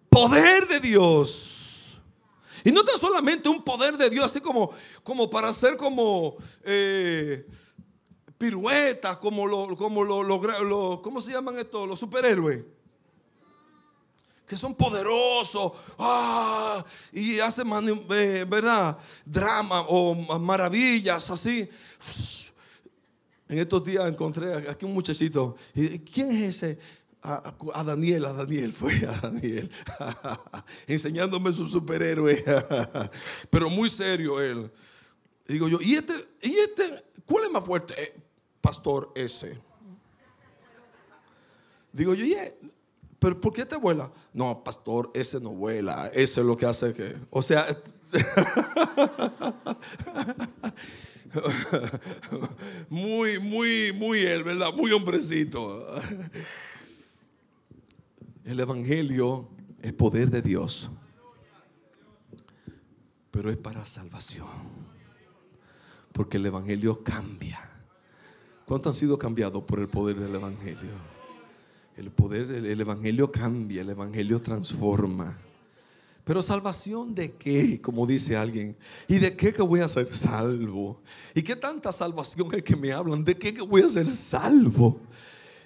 poder 0.10 0.68
de 0.68 0.80
Dios. 0.80 2.00
Y 2.64 2.72
no 2.72 2.84
tan 2.84 2.98
solamente 2.98 3.48
un 3.48 3.62
poder 3.62 3.96
de 3.96 4.10
Dios, 4.10 4.26
así 4.26 4.42
como, 4.42 4.72
como 5.04 5.30
para 5.30 5.50
hacer 5.50 5.78
como 5.78 6.38
eh, 6.64 7.46
piruetas, 8.40 9.18
como 9.18 9.46
lo, 9.46 9.78
como 9.78 10.04
lo, 10.04 11.00
¿cómo 11.04 11.22
se 11.22 11.32
llaman 11.32 11.60
estos? 11.60 11.88
Los 11.88 12.00
superhéroes. 12.00 12.64
Que 14.50 14.58
son 14.58 14.74
poderosos 14.74 15.74
ah, 16.00 16.84
y 17.14 17.40
hacen, 17.40 17.68
eh, 18.10 18.46
¿verdad? 18.50 18.98
Drama 19.24 19.82
o 19.82 20.16
maravillas 20.40 21.30
así. 21.30 21.70
En 23.48 23.60
estos 23.60 23.84
días 23.84 24.10
encontré 24.10 24.68
aquí 24.68 24.86
un 24.86 24.94
muchachito. 24.96 25.56
¿Quién 26.12 26.32
es 26.32 26.56
ese? 26.56 26.80
a, 27.22 27.84
Daniel, 27.84 28.26
a 28.26 28.34
Daniel, 28.34 28.74
fue 28.74 28.94
a 29.06 29.20
Daniel, 29.20 29.70
enseñándome 30.88 31.52
su 31.52 31.68
superhéroe, 31.68 32.44
pero 33.50 33.70
muy 33.70 33.90
serio 33.90 34.40
él. 34.40 34.72
digo 35.48 35.68
yo, 35.68 35.80
¿y 35.82 35.96
este, 35.96 36.14
¿y 36.42 36.58
este, 36.58 37.04
cuál 37.26 37.46
es 37.46 37.52
más 37.52 37.64
fuerte? 37.64 38.02
Eh, 38.02 38.16
pastor 38.62 39.12
ese. 39.16 39.60
Digo 41.92 42.14
yo, 42.14 42.26
¿y 42.26 42.36
¿pero 43.20 43.40
por 43.40 43.54
qué 43.54 43.66
te 43.66 43.76
vuela? 43.76 44.12
No, 44.34 44.64
pastor, 44.64 45.12
ese 45.14 45.40
no 45.40 45.52
vuela, 45.52 46.08
ese 46.08 46.42
es 46.42 46.46
lo 46.46 46.58
que 46.58 46.66
hace 46.66 46.94
que, 46.94 47.16
o 47.30 47.42
sea, 47.42 47.66
muy, 52.90 53.40
muy, 53.40 53.94
muy 53.94 54.20
él, 54.20 54.44
¿verdad? 54.44 54.74
Muy 54.74 54.92
hombrecito. 54.92 55.86
El 58.44 58.60
Evangelio 58.60 59.48
es 59.82 59.94
poder 59.94 60.30
de 60.32 60.42
Dios, 60.42 60.90
pero 63.32 63.50
es 63.52 63.58
para 63.58 63.86
salvación. 63.86 64.48
Porque 66.12 66.38
el 66.38 66.48
Evangelio 66.48 67.04
cambia. 67.04 67.60
¿Cuántos 68.66 68.96
han 68.96 69.00
sido 69.00 69.18
cambiados 69.18 69.64
por 69.64 69.80
el 69.80 69.88
poder 69.88 70.20
del 70.20 70.36
Evangelio? 70.36 71.19
El 72.00 72.12
poder, 72.12 72.50
el 72.50 72.80
Evangelio 72.80 73.30
cambia, 73.30 73.82
el 73.82 73.90
Evangelio 73.90 74.42
transforma. 74.42 75.38
Pero 76.24 76.42
salvación 76.42 77.14
de 77.14 77.34
qué, 77.34 77.82
como 77.82 78.06
dice 78.08 78.38
alguien. 78.38 78.78
¿Y 79.06 79.18
de 79.18 79.36
qué 79.36 79.52
que 79.52 79.62
voy 79.62 79.82
a 79.82 79.88
ser 79.90 80.16
salvo? 80.16 81.02
¿Y 81.36 81.42
qué 81.42 81.58
tanta 81.58 81.92
salvación 81.92 82.48
es 82.54 82.64
que 82.64 82.78
me 82.78 82.94
hablan? 82.94 83.26
¿De 83.26 83.36
qué 83.36 83.54
que 83.54 83.62
voy 83.62 83.82
a 83.82 83.90
ser 83.90 84.08
salvo? 84.08 85.02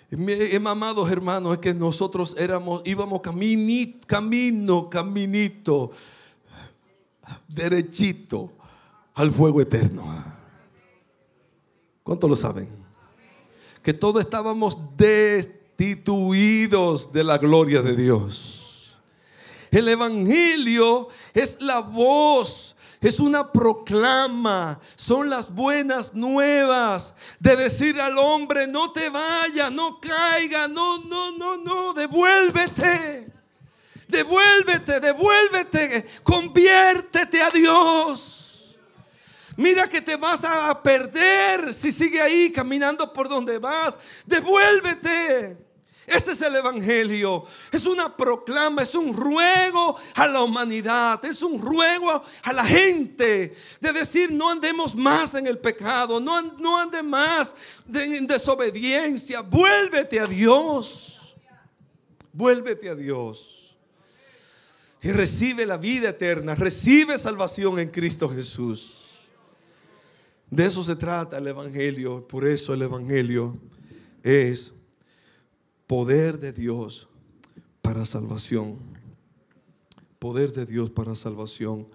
Mi, 0.09 0.33
amados 0.55 1.11
hermanos, 1.11 1.53
es 1.53 1.59
que 1.59 1.71
nosotros 1.71 2.35
éramos, 2.35 2.81
íbamos 2.83 3.21
caminito, 3.21 4.07
camino, 4.07 4.89
caminito, 4.89 5.91
derechito 7.47 8.53
al 9.13 9.29
fuego 9.29 9.61
eterno. 9.61 10.03
¿Cuántos 12.01 12.27
lo 12.27 12.35
saben? 12.35 12.69
Que 13.83 13.93
todos 13.93 14.23
estábamos 14.23 14.97
destituidos 15.77 17.11
de 17.11 17.23
la 17.23 17.37
gloria 17.37 17.81
de 17.81 17.95
Dios. 17.95 18.93
El 19.71 19.87
Evangelio 19.89 21.09
es 21.33 21.57
la 21.59 21.79
voz 21.79 22.75
es 23.01 23.19
una 23.19 23.51
proclama, 23.51 24.79
son 24.95 25.29
las 25.29 25.53
buenas 25.53 26.13
nuevas 26.13 27.13
de 27.37 27.57
decir 27.57 27.99
al 27.99 28.17
hombre, 28.17 28.65
no 28.65 28.93
te 28.93 29.09
vayas, 29.09 29.73
no 29.73 29.99
caiga, 29.99 30.69
no, 30.69 30.99
no, 30.99 31.37
no, 31.37 31.57
no, 31.57 31.93
devuélvete. 31.93 33.29
Devuélvete, 34.07 35.01
devuélvete, 35.01 36.07
conviértete 36.23 37.41
a 37.41 37.49
Dios. 37.49 38.42
Mira 39.55 39.87
que 39.87 40.01
te 40.01 40.15
vas 40.15 40.43
a 40.43 40.81
perder 40.81 41.73
si 41.73 41.91
sigue 41.91 42.21
ahí 42.21 42.51
caminando 42.51 43.11
por 43.13 43.29
donde 43.29 43.59
vas. 43.59 43.99
Devuélvete. 44.25 45.57
Ese 46.05 46.33
es 46.33 46.41
el 46.41 46.55
Evangelio. 46.55 47.45
Es 47.71 47.85
una 47.85 48.15
proclama, 48.15 48.81
es 48.81 48.93
un 48.93 49.15
ruego 49.15 49.95
a 50.15 50.27
la 50.27 50.41
humanidad, 50.41 51.23
es 51.23 51.41
un 51.41 51.61
ruego 51.61 52.23
a 52.41 52.53
la 52.53 52.65
gente 52.65 53.55
de 53.79 53.93
decir 53.93 54.31
no 54.31 54.49
andemos 54.49 54.95
más 54.95 55.33
en 55.33 55.47
el 55.47 55.59
pecado, 55.59 56.19
no, 56.19 56.41
no 56.41 56.77
ande 56.77 57.01
más 57.03 57.55
en 57.93 58.27
desobediencia. 58.27 59.41
Vuélvete 59.41 60.19
a 60.19 60.27
Dios. 60.27 61.19
Vuélvete 62.33 62.89
a 62.89 62.95
Dios. 62.95 63.75
Y 65.01 65.11
recibe 65.11 65.65
la 65.65 65.77
vida 65.77 66.09
eterna, 66.09 66.55
recibe 66.55 67.17
salvación 67.17 67.79
en 67.79 67.89
Cristo 67.89 68.29
Jesús. 68.29 69.02
De 70.53 70.67
eso 70.67 70.83
se 70.83 70.95
trata 70.95 71.39
el 71.39 71.47
Evangelio. 71.47 72.27
Por 72.27 72.45
eso 72.45 72.75
el 72.75 72.83
Evangelio 72.83 73.57
es 74.21 74.71
Poder 75.87 76.39
de 76.39 76.53
Dios 76.53 77.07
para 77.81 78.05
salvación. 78.05 78.77
Poder 80.19 80.51
de 80.51 80.67
Dios 80.67 80.91
para 80.91 81.15
salvación. 81.15 81.87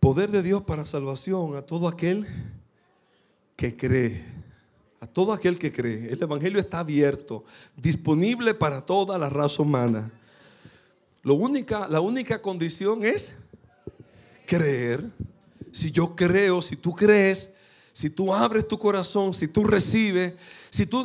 Poder 0.00 0.30
de 0.30 0.42
Dios 0.42 0.62
para 0.62 0.86
salvación 0.86 1.56
a 1.56 1.60
todo 1.60 1.88
aquel 1.88 2.26
que 3.54 3.76
cree. 3.76 4.24
A 5.00 5.06
todo 5.06 5.34
aquel 5.34 5.58
que 5.58 5.70
cree. 5.70 6.10
El 6.10 6.22
Evangelio 6.22 6.58
está 6.58 6.78
abierto, 6.78 7.44
disponible 7.76 8.54
para 8.54 8.80
toda 8.80 9.18
la 9.18 9.28
raza 9.28 9.60
humana. 9.60 10.10
Lo 11.22 11.34
única, 11.34 11.86
la 11.86 12.00
única 12.00 12.40
condición 12.40 13.04
es 13.04 13.34
creer. 14.46 15.04
Si 15.72 15.90
yo 15.90 16.14
creo, 16.14 16.62
si 16.62 16.76
tú 16.76 16.94
crees, 16.94 17.50
si 17.92 18.10
tú 18.10 18.32
abres 18.32 18.66
tu 18.68 18.78
corazón, 18.78 19.34
si 19.34 19.48
tú 19.48 19.64
recibes, 19.64 20.34
si 20.70 20.86
tú 20.86 21.04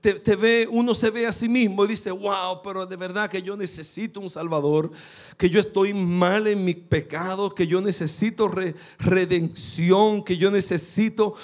te, 0.00 0.36
ve, 0.36 0.68
uno 0.70 0.94
se 0.94 1.10
ve 1.10 1.26
a 1.26 1.32
sí 1.32 1.48
mismo 1.48 1.84
y 1.84 1.88
dice, 1.88 2.10
wow, 2.10 2.62
pero 2.62 2.86
de 2.86 2.96
verdad 2.96 3.28
que 3.28 3.42
yo 3.42 3.56
necesito 3.56 4.20
un 4.20 4.30
Salvador, 4.30 4.90
que 5.36 5.50
yo 5.50 5.60
estoy 5.60 5.92
mal 5.92 6.46
en 6.46 6.64
mis 6.64 6.76
pecados, 6.76 7.52
que 7.52 7.66
yo 7.66 7.80
necesito 7.80 8.50
redención, 8.98 10.22
que 10.22 10.36
yo 10.36 10.50
necesito 10.50 11.34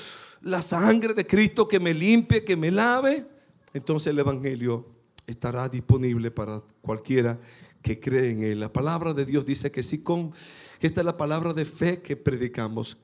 la 0.40 0.62
sangre 0.62 1.14
de 1.14 1.26
Cristo 1.26 1.66
que 1.66 1.80
me 1.80 1.92
limpie, 1.92 2.44
que 2.44 2.56
me 2.56 2.70
lave. 2.70 3.26
Entonces 3.72 4.08
el 4.08 4.18
Evangelio 4.18 4.86
estará 5.26 5.68
disponible 5.68 6.30
para 6.30 6.62
cualquiera 6.80 7.38
que 7.84 8.00
cree 8.00 8.30
en 8.30 8.42
él. 8.42 8.60
La 8.60 8.72
palabra 8.72 9.12
de 9.12 9.26
Dios 9.26 9.44
dice 9.44 9.70
que 9.70 9.82
si 9.82 9.98
con, 9.98 10.32
esta 10.80 11.02
es 11.02 11.04
la 11.04 11.18
palabra 11.18 11.52
de 11.52 11.66
fe 11.66 12.00
que 12.00 12.16
predicamos, 12.16 12.96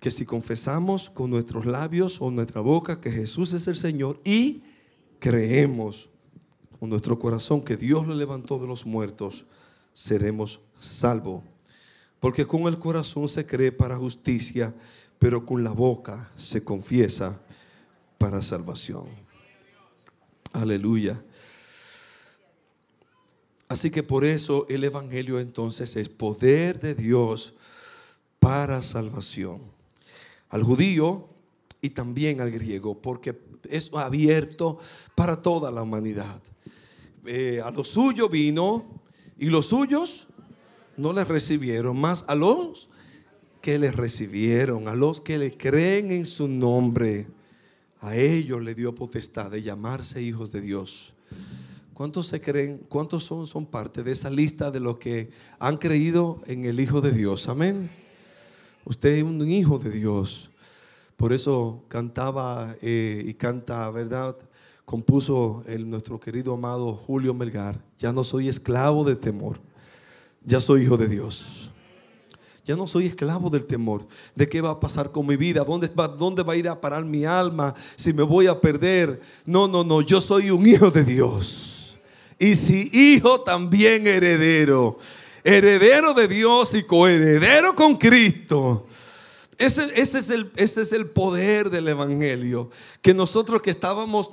que 0.00 0.10
si 0.10 0.26
confesamos 0.26 1.08
con 1.08 1.30
nuestros 1.30 1.64
labios 1.64 2.20
o 2.20 2.32
nuestra 2.32 2.60
boca 2.60 3.00
que 3.00 3.12
Jesús 3.12 3.52
es 3.52 3.68
el 3.68 3.76
Señor 3.76 4.20
y 4.24 4.64
creemos 5.20 6.10
con 6.80 6.90
nuestro 6.90 7.20
corazón 7.20 7.64
que 7.64 7.76
Dios 7.76 8.04
lo 8.04 8.14
levantó 8.14 8.58
de 8.58 8.66
los 8.66 8.84
muertos, 8.84 9.44
seremos 9.94 10.58
salvos. 10.80 11.44
Porque 12.18 12.46
con 12.46 12.62
el 12.62 12.80
corazón 12.80 13.28
se 13.28 13.46
cree 13.46 13.70
para 13.70 13.96
justicia, 13.96 14.74
pero 15.20 15.46
con 15.46 15.62
la 15.62 15.70
boca 15.70 16.32
se 16.36 16.64
confiesa 16.64 17.40
para 18.18 18.42
salvación. 18.42 19.06
Aleluya. 20.52 21.22
Así 23.68 23.90
que 23.90 24.02
por 24.02 24.24
eso 24.24 24.66
el 24.68 24.84
Evangelio 24.84 25.38
entonces 25.38 25.94
es 25.96 26.08
poder 26.08 26.80
de 26.80 26.94
Dios 26.94 27.54
para 28.38 28.80
salvación. 28.80 29.60
Al 30.48 30.62
judío 30.62 31.28
y 31.82 31.90
también 31.90 32.40
al 32.40 32.50
griego, 32.50 32.96
porque 32.98 33.38
es 33.68 33.92
abierto 33.92 34.78
para 35.14 35.42
toda 35.42 35.70
la 35.70 35.82
humanidad. 35.82 36.40
Eh, 37.26 37.60
a 37.62 37.70
los 37.70 37.88
suyos 37.88 38.30
vino 38.30 38.86
y 39.38 39.46
los 39.46 39.66
suyos 39.66 40.26
no 40.96 41.12
les 41.12 41.28
recibieron, 41.28 42.00
más 42.00 42.24
a 42.26 42.34
los 42.34 42.88
que 43.60 43.78
les 43.78 43.94
recibieron, 43.94 44.88
a 44.88 44.94
los 44.94 45.20
que 45.20 45.36
le 45.36 45.56
creen 45.56 46.10
en 46.10 46.24
su 46.24 46.48
nombre, 46.48 47.26
a 48.00 48.16
ellos 48.16 48.62
le 48.62 48.74
dio 48.74 48.94
potestad 48.94 49.50
de 49.50 49.62
llamarse 49.62 50.22
hijos 50.22 50.52
de 50.52 50.60
Dios. 50.60 51.12
¿Cuántos 51.98 52.28
se 52.28 52.40
creen? 52.40 52.86
¿Cuántos 52.88 53.24
son, 53.24 53.44
son 53.44 53.66
parte 53.66 54.04
de 54.04 54.12
esa 54.12 54.30
lista 54.30 54.70
de 54.70 54.78
los 54.78 54.98
que 54.98 55.30
han 55.58 55.78
creído 55.78 56.40
en 56.46 56.64
el 56.64 56.78
Hijo 56.78 57.00
de 57.00 57.10
Dios? 57.10 57.48
Amén. 57.48 57.90
Usted 58.84 59.16
es 59.16 59.24
un 59.24 59.48
hijo 59.48 59.80
de 59.80 59.90
Dios. 59.90 60.48
Por 61.16 61.32
eso 61.32 61.82
cantaba 61.88 62.76
eh, 62.82 63.24
y 63.26 63.34
canta, 63.34 63.90
¿verdad? 63.90 64.36
Compuso 64.84 65.64
el, 65.66 65.90
nuestro 65.90 66.20
querido 66.20 66.54
amado 66.54 66.94
Julio 66.94 67.34
Melgar. 67.34 67.82
Ya 67.98 68.12
no 68.12 68.22
soy 68.22 68.46
esclavo 68.46 69.02
de 69.02 69.16
temor. 69.16 69.58
Ya 70.44 70.60
soy 70.60 70.82
hijo 70.82 70.96
de 70.96 71.08
Dios. 71.08 71.68
Ya 72.64 72.76
no 72.76 72.86
soy 72.86 73.06
esclavo 73.06 73.50
del 73.50 73.66
temor. 73.66 74.06
¿De 74.36 74.48
qué 74.48 74.60
va 74.60 74.70
a 74.70 74.78
pasar 74.78 75.10
con 75.10 75.26
mi 75.26 75.34
vida? 75.34 75.64
¿Dónde 75.64 75.88
va, 75.88 76.06
¿Dónde 76.06 76.44
va 76.44 76.52
a 76.52 76.56
ir 76.56 76.68
a 76.68 76.80
parar 76.80 77.04
mi 77.04 77.24
alma? 77.24 77.74
Si 77.96 78.12
me 78.12 78.22
voy 78.22 78.46
a 78.46 78.60
perder. 78.60 79.20
No, 79.44 79.66
no, 79.66 79.82
no. 79.82 80.00
Yo 80.00 80.20
soy 80.20 80.52
un 80.52 80.64
hijo 80.64 80.92
de 80.92 81.02
Dios 81.02 81.74
y 82.38 82.54
si 82.56 82.90
hijo 82.92 83.40
también 83.40 84.06
heredero. 84.06 84.98
Heredero 85.44 86.14
de 86.14 86.28
Dios 86.28 86.74
y 86.74 86.82
coheredero 86.82 87.74
con 87.74 87.96
Cristo. 87.96 88.86
Ese, 89.56 89.90
es 90.00 90.92
el, 90.92 91.06
poder 91.06 91.68
del 91.68 91.88
Evangelio. 91.88 92.70
Que 93.02 93.12
nosotros 93.12 93.60
que 93.60 93.70
estábamos 93.70 94.30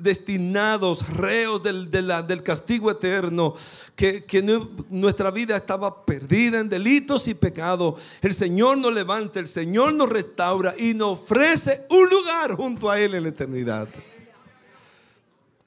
destinados, 0.00 1.04
reos 1.08 1.60
del, 1.60 2.42
castigo 2.44 2.88
eterno, 2.88 3.54
que, 3.96 4.22
que, 4.22 4.42
nuestra 4.90 5.32
vida 5.32 5.56
estaba 5.56 6.04
perdida 6.04 6.60
en 6.60 6.68
delitos 6.68 7.26
y 7.26 7.34
pecados, 7.34 8.00
el 8.22 8.32
Señor 8.32 8.78
nos 8.78 8.92
levanta, 8.92 9.40
el 9.40 9.48
Señor 9.48 9.92
nos 9.94 10.08
restaura 10.08 10.74
y 10.78 10.94
nos 10.94 11.18
ofrece 11.18 11.86
un 11.90 12.08
lugar 12.08 12.52
junto 12.52 12.88
a 12.88 13.00
Él 13.00 13.16
en 13.16 13.24
la 13.24 13.30
eternidad. 13.30 13.88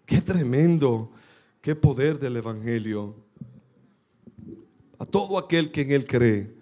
Qué 0.05 0.21
tremendo 0.21 1.11
Qué 1.61 1.75
poder 1.75 2.19
del 2.19 2.37
Evangelio. 2.37 3.15
A 4.99 5.05
todo 5.05 5.37
aquel 5.37 5.71
que 5.71 5.81
en 5.81 5.91
él 5.91 6.07
cree, 6.07 6.55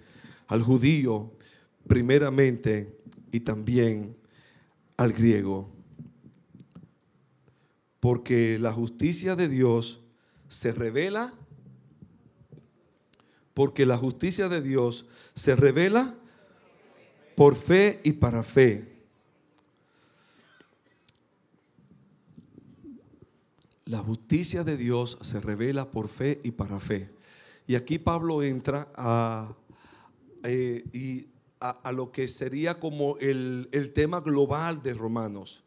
al 0.48 0.62
judío 0.62 1.32
primeramente 1.88 2.98
y 3.32 3.42
también 3.42 4.16
al 4.98 5.14
griego. 5.14 5.70
Porque 8.00 8.60
la 8.60 8.72
justicia 8.72 9.36
de 9.36 9.48
Dios 9.48 10.02
se 10.48 10.72
revela, 10.72 11.34
porque 13.54 13.86
la 13.86 13.98
justicia 13.98 14.50
de 14.50 14.62
Dios 14.62 15.08
se 15.34 15.56
revela 15.56 16.16
por 17.36 17.56
fe 17.56 18.02
y 18.04 18.14
para 18.14 18.44
fe. 18.44 18.95
La 23.86 24.00
justicia 24.00 24.64
de 24.64 24.78
Dios 24.78 25.20
se 25.22 25.40
revela 25.40 25.92
por 25.92 26.08
fe 26.08 26.42
y 26.44 26.52
para 26.52 26.80
fe. 26.80 27.12
Y 27.68 27.76
aquí 27.76 28.00
Pablo 28.00 28.42
entra 28.42 28.88
a, 28.96 29.56
eh, 30.44 31.28
a, 31.60 31.92
lo 31.92 32.12
que 32.12 32.28
sería 32.28 32.80
como 32.80 33.18
el, 33.18 33.92
tema 33.94 34.22
global 34.22 34.82
de 34.82 34.96
Romanos, 34.96 35.64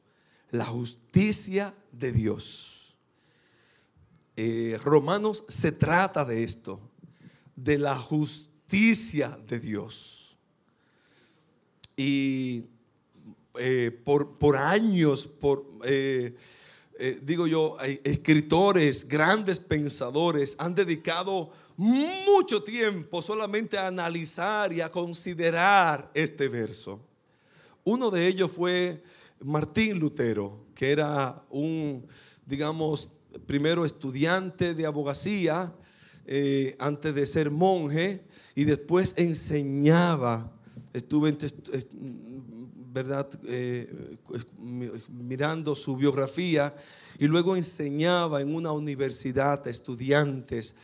la 0.51 0.65
justicia 0.65 1.73
de 1.93 2.11
Dios. 2.11 2.97
Eh, 4.37 4.81
Romanos 4.83 5.45
se 5.49 5.71
trata 5.71 6.25
de 6.25 6.43
esto, 6.43 6.81
de 7.55 7.79
la 7.79 7.97
justicia 7.97 9.39
de 9.47 9.61
Dios. 9.61 10.37
Y 11.97 12.65
eh, 13.61 13.97
por, 14.05 14.39
por, 14.39 14.57
años, 14.57 15.29
por 15.29 15.65
digo 17.23 17.47
yo, 17.47 17.77
escritores, 18.05 19.07
grandes 19.07 19.59
pensadores 19.59 20.57
han 20.59 20.75
dedicado 20.75 21.53
mucho 21.77 22.63
tiempo 22.63 23.23
solamente 23.23 23.79
a 23.79 23.87
analizar 23.87 24.73
y 24.73 24.81
a 24.81 24.91
considerar 24.91 26.11
este 26.13 26.49
verso. 26.49 27.01
Uno 27.85 28.11
de 28.11 28.27
ellos 28.27 28.51
fue 28.51 29.03
Martín 29.41 30.01
Lutero, 30.01 30.67
que 30.75 30.91
era 30.91 31.43
un, 31.51 32.05
digamos, 32.45 33.11
primero 33.47 33.85
estudiante 33.85 34.75
de 34.75 34.87
abogacía 34.87 35.73
eh, 36.27 36.77
antes 36.79 37.15
de 37.15 37.27
ser 37.27 37.51
monje 37.51 38.25
y 38.55 38.65
después 38.65 39.15
enseñaba. 39.17 40.53
Estuve 40.99 41.37
¿verdad? 42.93 43.29
Eh, 43.47 44.17
mirando 45.09 45.75
su 45.77 45.97
biografía 45.97 46.75
y 47.19 47.27
luego 47.27 47.55
enseñaba 47.55 48.43
en 48.43 48.53
una 48.53 48.73
universidad 48.73 49.65
a 49.65 49.71
estudiantes, 49.71 50.75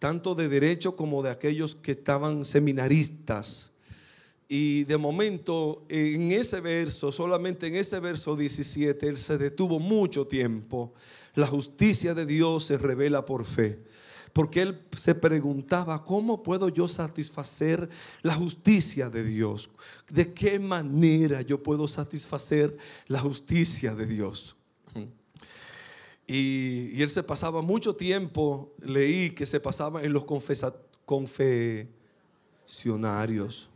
tanto 0.00 0.34
de 0.34 0.48
derecho 0.48 0.96
como 0.96 1.22
de 1.22 1.30
aquellos 1.30 1.76
que 1.76 1.92
estaban 1.92 2.44
seminaristas. 2.44 3.70
Y 4.48 4.82
de 4.84 4.96
momento, 4.96 5.84
en 5.88 6.32
ese 6.32 6.60
verso, 6.60 7.12
solamente 7.12 7.68
en 7.68 7.76
ese 7.76 8.00
verso 8.00 8.34
17, 8.34 9.08
él 9.08 9.18
se 9.18 9.38
detuvo 9.38 9.78
mucho 9.78 10.26
tiempo. 10.26 10.92
La 11.36 11.46
justicia 11.46 12.14
de 12.14 12.26
Dios 12.26 12.64
se 12.64 12.76
revela 12.76 13.24
por 13.24 13.44
fe 13.44 13.78
porque 14.32 14.62
él 14.62 14.80
se 14.96 15.14
preguntaba, 15.14 16.04
¿cómo 16.04 16.42
puedo 16.42 16.68
yo 16.68 16.88
satisfacer 16.88 17.88
la 18.22 18.34
justicia 18.34 19.10
de 19.10 19.24
Dios? 19.24 19.70
¿De 20.08 20.32
qué 20.32 20.58
manera 20.58 21.42
yo 21.42 21.62
puedo 21.62 21.86
satisfacer 21.88 22.78
la 23.08 23.20
justicia 23.20 23.94
de 23.94 24.06
Dios? 24.06 24.56
Y, 26.26 27.02
él 27.02 27.10
se 27.10 27.22
pasaba 27.24 27.60
mucho 27.60 27.94
tiempo, 27.96 28.72
leí 28.80 29.30
que 29.30 29.46
se 29.46 29.58
pasaba 29.58 30.04
en 30.04 30.12
los 30.12 30.24
confesionarios. 31.04 33.68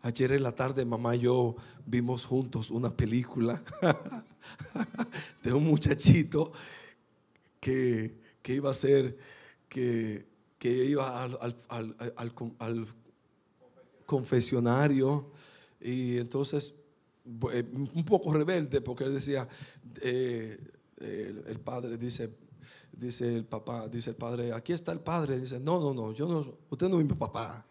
Ayer 0.00 0.32
en 0.32 0.42
la 0.42 0.52
tarde 0.52 0.86
mamá 0.86 1.16
y 1.16 1.20
yo 1.20 1.56
vimos 1.84 2.24
juntos 2.24 2.70
una 2.70 2.88
película 2.90 3.62
de 5.42 5.52
un 5.52 5.64
muchachito 5.64 6.52
que, 8.42 8.54
iba 8.54 8.70
a 8.70 8.74
ser, 8.74 9.18
que, 9.68 10.24
iba 10.62 11.24
al, 11.24 12.84
confesionario 14.06 15.32
y 15.80 16.18
entonces 16.18 16.74
eh, 17.52 17.64
un 17.72 18.04
poco 18.04 18.32
rebelde 18.32 18.80
porque 18.80 19.04
él 19.04 19.14
decía, 19.14 19.48
eh, 20.00 20.56
el, 20.98 21.58
padre 21.58 21.98
dice, 21.98 22.30
dice 22.92 23.34
el 23.34 23.44
papá, 23.44 23.88
dice 23.88 24.10
el 24.10 24.16
padre, 24.16 24.52
aquí 24.52 24.72
está 24.72 24.92
el 24.92 25.00
padre, 25.00 25.40
dice, 25.40 25.58
no, 25.58 25.80
no, 25.80 25.92
no, 25.92 26.12
yo 26.12 26.28
no, 26.28 26.56
usted 26.70 26.88
no 26.88 27.00
es 27.00 27.06
mi 27.06 27.14
papá. 27.14 27.66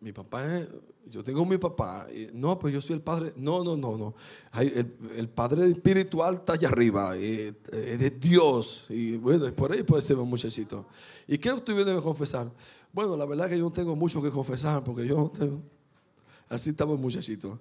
mi 0.00 0.12
papá, 0.12 0.62
yo 1.06 1.24
tengo 1.24 1.44
mi 1.44 1.58
papá. 1.58 2.06
no, 2.32 2.58
pues 2.58 2.74
yo 2.74 2.80
soy 2.80 2.96
el 2.96 3.02
padre. 3.02 3.32
No, 3.36 3.64
no, 3.64 3.76
no, 3.76 3.96
no. 3.96 4.14
El, 4.60 4.96
el 5.16 5.28
padre 5.28 5.70
espiritual 5.70 6.36
está 6.36 6.54
allá 6.54 6.68
arriba, 6.68 7.16
eh, 7.16 7.54
es 7.72 7.98
de 7.98 8.10
Dios. 8.10 8.86
Y 8.88 9.16
bueno, 9.16 9.52
por 9.54 9.72
ahí 9.72 9.82
puede 9.82 10.02
ser 10.02 10.18
un 10.18 10.28
muchachito. 10.28 10.86
¿Y 11.26 11.38
qué 11.38 11.52
usted 11.52 11.74
viene 11.74 11.92
a 11.92 12.00
confesar? 12.00 12.50
Bueno, 12.92 13.16
la 13.16 13.24
verdad 13.24 13.48
que 13.48 13.58
yo 13.58 13.64
no 13.64 13.72
tengo 13.72 13.94
mucho 13.96 14.22
que 14.22 14.30
confesar 14.30 14.82
porque 14.82 15.06
yo 15.06 15.30
tengo. 15.36 15.60
Así 16.48 16.70
estaba 16.70 16.92
el 16.92 16.98
muchachito. 16.98 17.60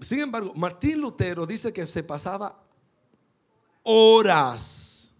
Sin 0.00 0.20
embargo, 0.20 0.52
Martín 0.56 1.00
Lutero 1.00 1.46
dice 1.46 1.72
que 1.72 1.86
se 1.86 2.02
pasaba 2.02 2.60
horas 3.82 5.10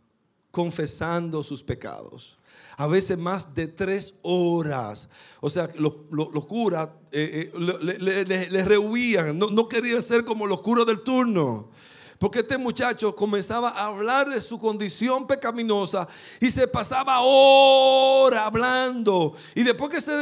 confesando 0.50 1.42
sus 1.42 1.62
pecados. 1.62 2.36
A 2.76 2.86
veces 2.86 3.16
más 3.16 3.54
de 3.54 3.68
tres 3.68 4.14
horas. 4.22 5.08
O 5.40 5.48
sea, 5.48 5.70
los, 5.76 5.92
los- 6.10 6.44
curas 6.44 6.88
eh, 7.10 7.50
eh, 7.54 7.58
le, 7.58 8.24
le- 8.50 8.64
rehuían. 8.64 9.38
No, 9.38 9.68
querían 9.68 10.02
ser 10.02 10.24
como 10.24 10.46
los 10.46 10.60
curas 10.60 10.84
del 10.86 11.00
turno. 11.00 11.70
Porque 12.18 12.38
este 12.40 12.56
muchacho 12.56 13.14
comenzaba 13.14 13.68
a 13.70 13.86
hablar 13.86 14.28
de 14.28 14.40
su 14.40 14.58
condición 14.58 15.26
pecaminosa 15.26 16.08
y 16.40 16.50
se 16.50 16.66
pasaba 16.66 17.20
horas 17.20 18.46
hablando. 18.46 19.34
Y 19.54 19.62
después 19.62 19.90
que 19.90 20.00
se, 20.00 20.12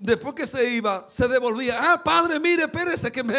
después 0.00 0.34
que 0.34 0.46
se 0.46 0.70
iba, 0.70 1.06
se 1.08 1.28
devolvía. 1.28 1.76
Ah, 1.78 2.02
padre, 2.02 2.40
mire, 2.40 2.64
espérese 2.64 3.10
que 3.12 3.22
me... 3.22 3.34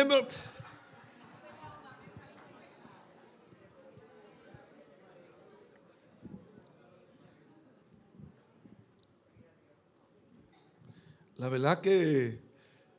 La 11.43 11.49
verdad 11.49 11.81
que 11.81 12.39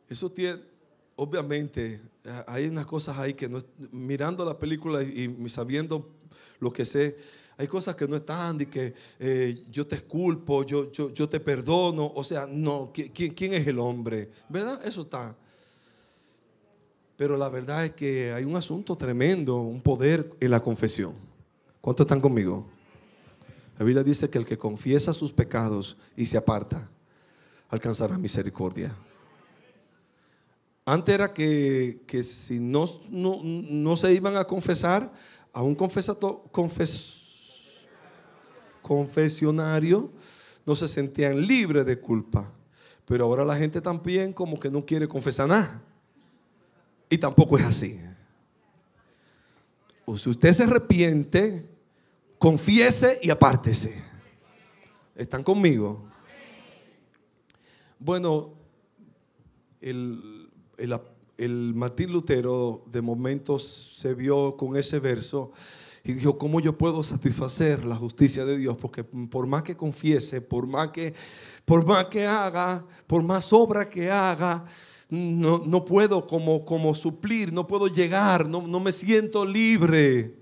eso 0.06 0.30
tiene, 0.30 0.60
obviamente, 1.16 1.98
hay 2.46 2.66
unas 2.66 2.84
cosas 2.84 3.16
ahí 3.16 3.32
que 3.32 3.48
no, 3.48 3.58
mirando 3.90 4.44
la 4.44 4.58
película 4.58 5.02
y, 5.02 5.34
sabiendo 5.48 6.10
lo 6.60 6.70
que 6.70 6.84
sé, 6.84 7.16
hay 7.56 7.66
cosas 7.66 7.96
que 7.96 8.06
no 8.06 8.16
están 8.16 8.60
y 8.60 8.66
que 8.66 8.92
eh, 9.18 9.64
yo 9.70 9.86
te 9.86 9.96
esculpo, 9.96 10.62
yo, 10.62 10.92
yo, 10.92 11.10
yo 11.14 11.26
te 11.26 11.40
perdono, 11.40 12.12
o 12.14 12.22
sea, 12.22 12.46
no, 12.46 12.92
¿qui- 12.92 13.10
¿quién, 13.14 13.32
quién 13.32 13.54
es 13.54 13.66
el 13.66 13.78
hombre? 13.78 14.30
¿Verdad? 14.50 14.78
Eso 14.84 15.00
está. 15.00 15.34
Pero 17.16 17.38
la 17.38 17.48
verdad 17.48 17.86
es 17.86 17.92
que 17.92 18.30
hay 18.30 18.44
un 18.44 18.56
asunto 18.56 18.94
tremendo, 18.94 19.56
un 19.56 19.80
poder 19.80 20.30
en 20.38 20.50
la 20.50 20.62
confesión. 20.62 21.14
¿Cuántos 21.80 22.04
están 22.04 22.20
conmigo? 22.20 22.66
La 23.78 23.86
Biblia 23.86 24.04
dice 24.04 24.28
que 24.28 24.36
el 24.36 24.44
que 24.44 24.58
confiesa 24.58 25.14
sus 25.14 25.32
pecados 25.32 25.96
y 26.14 26.26
se 26.26 26.36
aparta, 26.36 26.90
alcanzará 27.68 28.16
misericordia. 28.18 28.94
Antes 30.86 31.14
era 31.14 31.32
que, 31.32 32.02
que 32.06 32.22
si 32.22 32.58
no, 32.58 32.84
no, 33.08 33.40
no 33.42 33.96
se 33.96 34.12
iban 34.12 34.36
a 34.36 34.44
confesar, 34.44 35.10
a 35.52 35.62
un 35.62 35.74
confesato- 35.74 36.44
confes- 36.52 37.20
confesionario 38.82 40.10
no 40.66 40.74
se 40.76 40.88
sentían 40.88 41.40
libres 41.46 41.86
de 41.86 41.98
culpa. 41.98 42.50
Pero 43.06 43.24
ahora 43.24 43.44
la 43.44 43.56
gente 43.56 43.80
también 43.80 44.32
como 44.32 44.58
que 44.58 44.70
no 44.70 44.84
quiere 44.84 45.06
confesar 45.08 45.48
nada. 45.48 45.82
Y 47.08 47.18
tampoco 47.18 47.58
es 47.58 47.64
así. 47.64 48.00
O 50.06 50.16
si 50.18 50.28
usted 50.28 50.52
se 50.52 50.64
arrepiente, 50.64 51.66
confiese 52.38 53.18
y 53.22 53.30
apártese. 53.30 54.02
¿Están 55.14 55.42
conmigo? 55.42 56.06
Bueno, 57.98 58.54
el, 59.80 60.50
el- 60.78 60.98
el 61.36 61.72
Martín 61.74 62.12
Lutero 62.12 62.84
de 62.90 63.02
momento 63.02 63.58
se 63.58 64.14
vio 64.14 64.56
con 64.56 64.76
ese 64.76 65.00
verso 65.00 65.50
y 66.04 66.12
dijo, 66.12 66.38
¿cómo 66.38 66.60
yo 66.60 66.78
puedo 66.78 67.02
satisfacer 67.02 67.84
la 67.84 67.96
justicia 67.96 68.44
de 68.44 68.56
Dios? 68.56 68.76
Porque 68.76 69.02
por 69.02 69.46
más 69.46 69.62
que 69.64 69.76
confiese, 69.76 70.40
por 70.40 70.66
más 70.66 70.90
que, 70.90 71.12
por 71.64 71.84
más 71.84 72.04
que 72.06 72.24
haga, 72.26 72.84
por 73.06 73.22
más 73.24 73.52
obra 73.52 73.88
que 73.90 74.10
haga, 74.10 74.64
no, 75.10 75.62
no 75.66 75.84
puedo 75.84 76.24
como, 76.26 76.64
como 76.64 76.94
suplir, 76.94 77.52
no 77.52 77.66
puedo 77.66 77.88
llegar, 77.88 78.46
no, 78.46 78.66
no 78.66 78.78
me 78.80 78.92
siento 78.92 79.44
libre. 79.44 80.36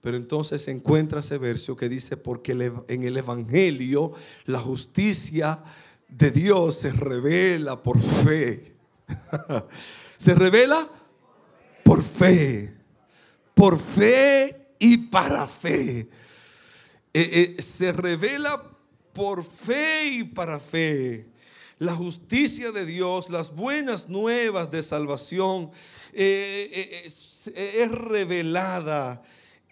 Pero 0.00 0.16
entonces 0.16 0.62
se 0.62 0.72
encuentra 0.72 1.20
ese 1.20 1.38
verso 1.38 1.76
que 1.76 1.88
dice, 1.88 2.16
porque 2.16 2.52
en 2.88 3.04
el 3.04 3.16
Evangelio 3.16 4.12
la 4.46 4.58
justicia 4.58 5.62
de 6.16 6.30
Dios 6.30 6.76
se 6.76 6.92
revela 6.92 7.82
por 7.82 8.00
fe. 8.00 8.74
se 10.18 10.34
revela 10.34 10.86
por 11.82 12.02
fe. 12.02 12.74
Por 13.54 13.78
fe 13.78 14.74
y 14.78 14.98
para 15.08 15.46
fe. 15.48 16.08
Eh, 17.14 17.56
eh, 17.58 17.62
se 17.62 17.92
revela 17.92 18.62
por 19.12 19.44
fe 19.44 20.06
y 20.06 20.24
para 20.24 20.58
fe. 20.58 21.26
La 21.78 21.94
justicia 21.94 22.72
de 22.72 22.86
Dios, 22.86 23.28
las 23.28 23.54
buenas 23.54 24.08
nuevas 24.08 24.70
de 24.70 24.82
salvación 24.82 25.70
eh, 26.12 27.02
es 27.04 27.90
revelada. 27.90 29.22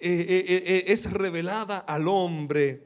Eh, 0.03 0.27
eh, 0.49 0.63
eh, 0.67 0.85
es 0.87 1.11
revelada 1.11 1.79
al 1.79 2.09
hombre, 2.09 2.85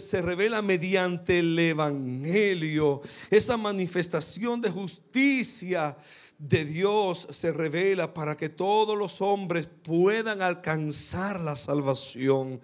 se 0.00 0.20
revela 0.20 0.60
mediante 0.60 1.38
el 1.38 1.56
Evangelio. 1.56 3.00
Esa 3.30 3.56
manifestación 3.56 4.60
de 4.60 4.70
justicia 4.70 5.96
de 6.36 6.64
Dios 6.64 7.28
se 7.30 7.52
revela 7.52 8.12
para 8.12 8.36
que 8.36 8.48
todos 8.48 8.98
los 8.98 9.20
hombres 9.20 9.68
puedan 9.84 10.42
alcanzar 10.42 11.40
la 11.40 11.54
salvación. 11.54 12.60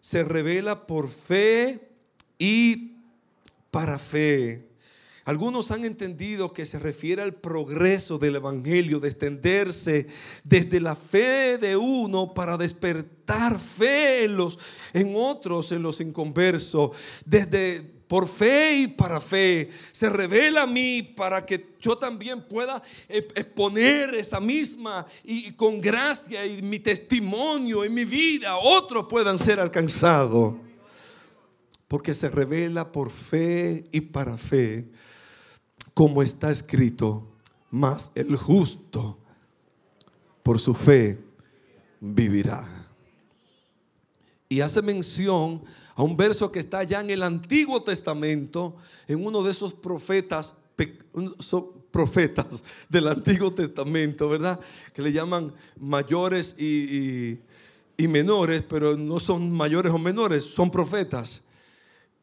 Se 0.00 0.22
revela 0.22 0.86
por 0.86 1.08
fe 1.08 1.88
y 2.38 2.98
para 3.72 3.98
fe. 3.98 4.71
Algunos 5.24 5.70
han 5.70 5.84
entendido 5.84 6.52
que 6.52 6.66
se 6.66 6.80
refiere 6.80 7.22
al 7.22 7.34
progreso 7.34 8.18
del 8.18 8.36
Evangelio, 8.36 8.98
de 8.98 9.08
extenderse 9.08 10.08
desde 10.42 10.80
la 10.80 10.96
fe 10.96 11.58
de 11.58 11.76
uno 11.76 12.34
para 12.34 12.56
despertar 12.56 13.58
fe 13.60 14.24
en, 14.24 14.36
los, 14.36 14.58
en 14.92 15.12
otros, 15.14 15.70
en 15.70 15.82
los 15.82 16.00
inconversos. 16.00 16.96
Desde 17.24 17.80
por 18.08 18.26
fe 18.26 18.78
y 18.78 18.86
para 18.88 19.20
fe 19.20 19.70
se 19.92 20.10
revela 20.10 20.62
a 20.62 20.66
mí 20.66 21.02
para 21.02 21.46
que 21.46 21.68
yo 21.80 21.96
también 21.96 22.42
pueda 22.42 22.82
eh, 23.08 23.26
exponer 23.36 24.14
esa 24.14 24.40
misma 24.40 25.06
y, 25.24 25.48
y 25.48 25.52
con 25.52 25.80
gracia 25.80 26.44
y 26.44 26.62
mi 26.62 26.80
testimonio 26.80 27.84
en 27.84 27.94
mi 27.94 28.04
vida, 28.04 28.56
otros 28.56 29.06
puedan 29.08 29.38
ser 29.38 29.60
alcanzados. 29.60 30.54
Porque 31.92 32.14
se 32.14 32.30
revela 32.30 32.90
por 32.90 33.10
fe 33.10 33.84
y 33.92 34.00
para 34.00 34.38
fe 34.38 34.88
como 35.92 36.22
está 36.22 36.50
escrito, 36.50 37.22
mas 37.70 38.10
el 38.14 38.34
justo 38.34 39.18
por 40.42 40.58
su 40.58 40.72
fe 40.72 41.18
vivirá. 42.00 42.88
Y 44.48 44.62
hace 44.62 44.80
mención 44.80 45.62
a 45.94 46.02
un 46.02 46.16
verso 46.16 46.50
que 46.50 46.60
está 46.60 46.82
ya 46.82 47.02
en 47.02 47.10
el 47.10 47.22
Antiguo 47.22 47.82
Testamento, 47.82 48.74
en 49.06 49.22
uno 49.26 49.42
de 49.42 49.50
esos 49.50 49.74
profetas, 49.74 50.54
profetas 51.90 52.64
del 52.88 53.06
Antiguo 53.08 53.52
Testamento, 53.52 54.30
¿verdad? 54.30 54.58
Que 54.94 55.02
le 55.02 55.12
llaman 55.12 55.52
mayores 55.78 56.56
y- 56.58 57.38
y 57.98 58.08
menores, 58.08 58.64
pero 58.66 58.96
no 58.96 59.20
son 59.20 59.52
mayores 59.52 59.92
o 59.92 59.98
menores, 59.98 60.42
son 60.42 60.70
profetas. 60.70 61.42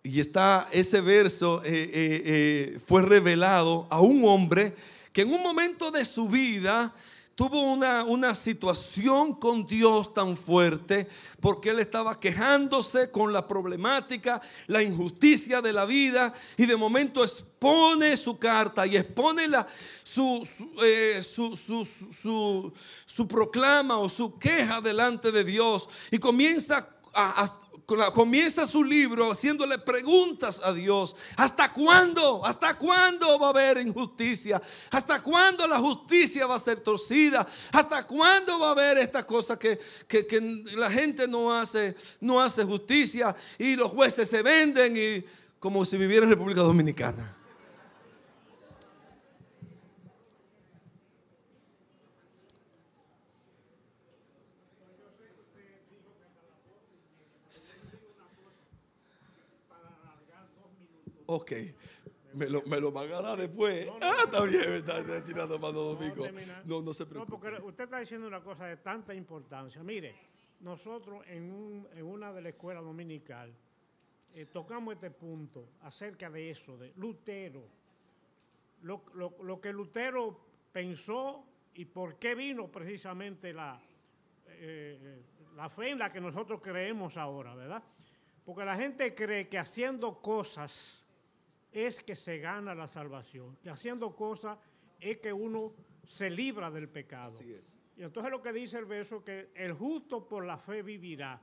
Y 0.04 0.20
está 0.20 0.68
ese 0.72 1.02
verso, 1.02 1.62
eh, 1.64 1.70
eh, 1.74 2.22
eh, 2.26 2.80
fue 2.88 3.02
revelado 3.02 3.86
a 3.90 4.00
un 4.00 4.24
hombre 4.24 4.76
que 5.12 5.22
en 5.24 5.34
un 5.34 5.42
momento 5.44 5.92
de 5.92 6.06
su 6.06 6.30
vida 6.30 6.94
tuvo 7.36 7.62
una, 7.74 8.04
una 8.04 8.36
situación 8.36 9.34
con 9.34 9.66
Dios 9.66 10.14
tan 10.14 10.36
fuerte 10.38 11.08
porque 11.42 11.70
él 11.72 11.80
estaba 11.80 12.20
quejándose 12.20 13.12
con 13.12 13.32
la 13.34 13.48
problemática, 13.48 14.42
la 14.68 14.84
injusticia 14.84 15.62
de 15.62 15.74
la 15.74 15.86
vida 15.86 16.34
y 16.58 16.66
de 16.66 16.76
momento 16.78 17.24
expone 17.24 18.16
su 18.18 18.38
carta 18.38 18.86
y 18.88 18.96
expone 18.98 19.48
la, 19.48 19.68
su, 20.04 20.48
su, 21.22 21.56
su- 21.58 22.74
su- 23.06 23.28
proclama 23.28 23.98
o 24.00 24.08
su 24.10 24.38
queja 24.40 24.80
delante 24.82 25.32
de 25.32 25.44
Dios 25.44 25.88
y 26.12 26.18
comienza 26.20 26.90
a 27.14 27.54
comienza 28.14 28.66
su 28.68 28.84
libro 28.84 29.32
haciéndole 29.32 29.78
preguntas 29.80 30.62
a 30.64 30.74
Dios. 30.74 31.16
¿Hasta 31.36 31.72
cuándo? 31.74 32.46
¿Hasta 32.46 32.78
cuándo 32.78 33.40
va 33.40 33.48
a 33.48 33.50
haber 33.50 33.78
injusticia? 33.86 34.62
¿Hasta 34.92 35.22
cuándo 35.22 35.68
la 35.68 35.80
justicia 35.80 36.46
va 36.48 36.56
a 36.56 36.60
ser 36.60 36.82
torcida? 36.82 37.48
¿Hasta 37.72 38.06
cuándo 38.06 38.60
va 38.60 38.70
a 38.70 38.72
haber 38.72 38.98
esta 39.00 39.26
cosa 39.26 39.58
que, 39.58 39.80
que- 40.08 40.26
que 40.28 40.40
la 40.76 40.90
gente 40.92 41.28
no 41.28 41.54
hace, 41.54 41.96
no 42.22 42.40
hace 42.40 42.64
justicia 42.64 43.36
y 43.58 43.76
los 43.76 43.92
jueces 43.92 44.30
se 44.30 44.42
venden 44.42 44.96
y 44.98 45.26
como 45.60 45.84
si 45.86 45.98
viviera 45.98 46.26
en 46.26 46.30
República 46.32 46.62
Dominicana? 46.62 47.36
Ok. 61.32 61.52
Me 62.34 62.50
lo, 62.50 62.64
me 62.64 62.80
lo 62.80 62.92
van 62.92 63.12
a 63.12 63.22
dar 63.22 63.38
después. 63.38 63.88
ah, 64.02 64.18
está 64.26 64.44
bien, 64.44 64.68
me 64.68 64.78
está 64.78 65.24
tirando 65.24 65.60
mano 65.60 65.80
domingo. 65.80 66.26
No, 66.66 66.82
no 66.82 66.92
se 66.92 67.06
preocupe. 67.06 67.32
No, 67.32 67.40
porque 67.40 67.68
usted 67.68 67.84
está 67.84 68.00
diciendo 68.00 68.28
una 68.28 68.42
cosa 68.42 68.66
de 68.66 68.78
tanta 68.78 69.14
importancia. 69.14 69.84
Mire, 69.84 70.16
nosotros 70.62 71.24
en, 71.28 71.52
un, 71.52 71.88
en 71.94 72.04
una 72.04 72.34
de 72.34 72.42
la 72.42 72.50
escuela 72.50 72.82
dominical 72.82 73.54
eh, 74.34 74.48
tocamos 74.52 74.96
este 74.96 75.12
punto 75.12 75.70
acerca 75.82 76.32
de 76.32 76.50
eso, 76.50 76.78
de 76.78 76.94
Lutero. 76.96 77.64
Lo, 78.82 79.04
lo, 79.14 79.36
lo, 79.44 79.62
que 79.62 79.72
Lutero 79.72 80.40
pensó 80.72 81.46
y 81.76 81.86
por 81.86 82.16
qué 82.16 82.34
vino 82.34 82.72
precisamente 82.72 83.54
la, 83.54 83.80
eh, 84.48 85.22
la 85.56 85.70
fe 85.70 85.92
en 85.92 86.00
la 86.00 86.10
que 86.10 86.22
nosotros 86.22 86.60
creemos 86.60 87.18
ahora, 87.18 87.54
¿verdad? 87.54 87.84
Porque 88.44 88.66
la 88.66 88.76
gente 88.76 89.14
cree 89.14 89.48
que 89.48 89.60
haciendo 89.60 90.20
cosas 90.22 91.06
es 91.72 92.04
que 92.04 92.16
se 92.16 92.40
gana 92.40 92.74
la 92.74 92.88
salvación, 92.88 93.58
que 93.58 93.70
haciendo 93.70 94.16
cosas 94.16 94.58
es 95.00 95.18
que 95.18 95.32
uno 95.32 95.74
se 96.08 96.30
libra 96.30 96.72
del 96.72 96.90
pecado. 96.90 97.28
Así 97.28 97.54
es. 97.54 97.78
Y 97.96 98.04
entonces 98.04 98.32
lo 98.32 98.42
que 98.42 98.54
dice 98.54 98.78
el 98.78 98.86
verso 98.86 99.24
que 99.24 99.52
el 99.54 99.74
justo 99.74 100.28
por 100.28 100.46
la 100.46 100.58
fe 100.58 100.82
vivirá. 100.82 101.42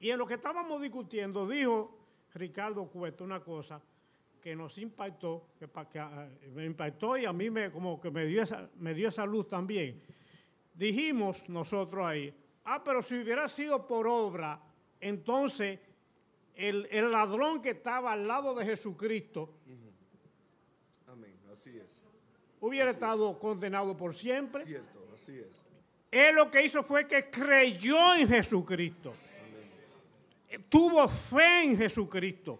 Y 0.00 0.10
en 0.10 0.18
lo 0.18 0.26
que 0.26 0.34
estábamos 0.34 0.80
discutiendo 0.80 1.48
dijo 1.48 1.98
Ricardo 2.34 2.86
Cuesta 2.88 3.24
una 3.24 3.40
cosa 3.40 3.80
que 4.40 4.54
nos 4.54 4.78
impactó, 4.78 5.50
que, 5.58 5.68
que 5.90 6.00
uh, 6.00 6.52
me 6.54 6.64
impactó 6.64 7.16
y 7.16 7.24
a 7.24 7.32
mí 7.32 7.50
me, 7.50 7.70
como 7.70 8.00
que 8.00 8.10
me 8.10 8.26
dio, 8.26 8.42
esa, 8.42 8.70
me 8.76 8.94
dio 8.94 9.08
esa 9.08 9.26
luz 9.26 9.48
también. 9.48 10.02
Dijimos 10.74 11.48
nosotros 11.48 12.06
ahí, 12.06 12.32
ah, 12.64 12.82
pero 12.84 13.02
si 13.02 13.16
hubiera 13.16 13.48
sido 13.48 13.86
por 13.86 14.06
obra, 14.06 14.60
entonces 15.00 15.80
el, 16.58 16.88
el, 16.90 17.10
ladrón 17.10 17.62
que 17.62 17.70
estaba 17.70 18.12
al 18.12 18.26
lado 18.26 18.54
de 18.54 18.64
Jesucristo 18.64 19.54
Amén. 21.06 21.34
Así 21.50 21.78
es. 21.78 22.02
hubiera 22.60 22.90
Así 22.90 22.96
estado 22.96 23.30
es. 23.30 23.36
condenado 23.38 23.96
por 23.96 24.14
siempre. 24.14 24.64
Cierto, 24.64 25.06
así 25.14 25.38
es. 25.38 25.46
Él 26.10 26.34
lo 26.34 26.50
que 26.50 26.64
hizo 26.64 26.82
fue 26.82 27.06
que 27.06 27.30
creyó 27.30 28.14
en 28.14 28.28
Jesucristo. 28.28 29.14
Amén. 30.50 30.64
Tuvo 30.68 31.08
fe 31.08 31.64
en 31.64 31.76
Jesucristo. 31.76 32.58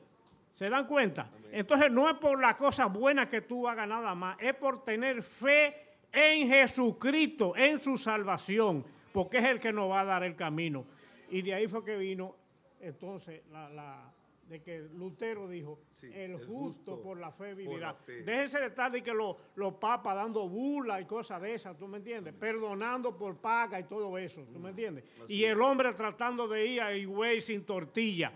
¿Se 0.54 0.70
dan 0.70 0.86
cuenta? 0.86 1.22
Amén. 1.22 1.50
Entonces 1.52 1.90
no 1.90 2.08
es 2.08 2.16
por 2.18 2.40
las 2.40 2.56
cosas 2.56 2.92
buenas 2.92 3.28
que 3.28 3.40
tú 3.40 3.66
hagas 3.66 3.88
nada 3.88 4.14
más, 4.14 4.36
es 4.40 4.54
por 4.54 4.84
tener 4.84 5.22
fe 5.22 5.74
en 6.12 6.48
Jesucristo, 6.48 7.56
en 7.56 7.78
su 7.78 7.96
salvación, 7.96 8.84
porque 9.12 9.38
es 9.38 9.44
el 9.44 9.60
que 9.60 9.72
nos 9.72 9.90
va 9.90 10.00
a 10.00 10.04
dar 10.04 10.22
el 10.24 10.36
camino. 10.36 10.84
Y 11.30 11.42
de 11.42 11.54
ahí 11.54 11.68
fue 11.68 11.84
que 11.84 11.96
vino 11.96 12.36
entonces 12.80 13.42
la, 13.50 13.68
la, 13.70 14.12
de 14.48 14.62
que 14.62 14.80
Lutero 14.94 15.46
dijo, 15.46 15.80
sí, 15.90 16.06
el, 16.06 16.32
el, 16.32 16.36
justo, 16.38 16.52
justo 16.52 17.02
por 17.02 17.18
la 17.18 17.30
fe 17.30 17.54
vivirá. 17.54 17.88
La 17.88 17.94
fe. 17.94 18.22
Déjese 18.22 18.60
de 18.60 18.66
estar 18.66 18.90
de 18.90 19.02
que 19.02 19.12
los 19.12 19.36
lo 19.56 19.78
papas 19.78 20.16
dando 20.16 20.48
burla 20.48 21.00
y 21.00 21.04
cosas 21.04 21.42
de 21.42 21.54
esas, 21.54 21.76
¿tú 21.76 21.86
me 21.86 21.98
entiendes? 21.98 22.32
Amén. 22.32 22.40
Perdonando 22.40 23.16
por 23.16 23.36
paga 23.36 23.78
y 23.78 23.84
todo 23.84 24.16
eso, 24.16 24.42
¿tú 24.52 24.58
me 24.58 24.70
entiendes? 24.70 25.04
Así 25.22 25.34
y 25.34 25.44
el 25.44 25.60
hombre 25.60 25.92
tratando 25.92 26.48
de 26.48 26.66
ir 26.66 26.80
a 26.80 26.96
Higüey 26.96 27.42
sin 27.42 27.64
tortilla 27.64 28.32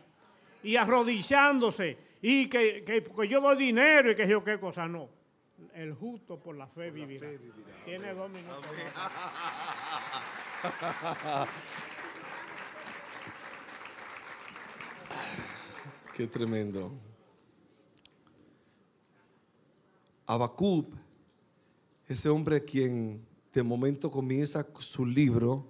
y 0.63 0.77
arrodillándose 0.77 1.97
y 2.21 2.49
que, 2.49 2.85
que, 2.85 3.03
que, 3.03 3.29
yo 3.29 3.41
doy 3.41 3.57
dinero 3.57 4.11
y 4.11 4.15
que 4.15 4.29
yo 4.29 4.45
qué 4.45 4.61
cosa, 4.61 4.87
no. 4.87 5.09
El 5.75 5.95
justo 5.95 6.39
por 6.39 6.55
la 6.57 6.67
fe, 6.67 6.89
por 6.89 6.93
vivirá. 6.93 7.27
La 7.27 7.33
fe 7.33 7.39
vivirá. 7.39 7.85
Tiene 7.85 8.11
Amén. 8.11 8.19
dos 8.19 8.31
minutos. 8.31 8.67
Qué 16.15 16.27
tremendo. 16.27 16.93
Abacub, 20.27 20.95
ese 22.09 22.29
hombre 22.29 22.65
quien 22.65 23.25
de 23.53 23.63
momento 23.63 24.11
comienza 24.11 24.67
su 24.79 25.05
libro, 25.05 25.67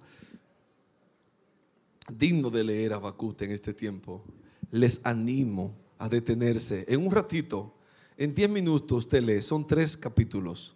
digno 2.09 2.49
de 2.49 2.63
leer 2.63 2.93
Abacub 2.93 3.35
en 3.41 3.51
este 3.51 3.73
tiempo, 3.73 4.23
les 4.71 5.05
animo 5.05 5.75
a 5.97 6.09
detenerse. 6.09 6.85
En 6.87 7.05
un 7.05 7.11
ratito, 7.11 7.73
en 8.17 8.33
10 8.33 8.49
minutos 8.49 9.05
usted 9.05 9.23
lee, 9.23 9.41
son 9.41 9.65
tres 9.65 9.97
capítulos. 9.97 10.75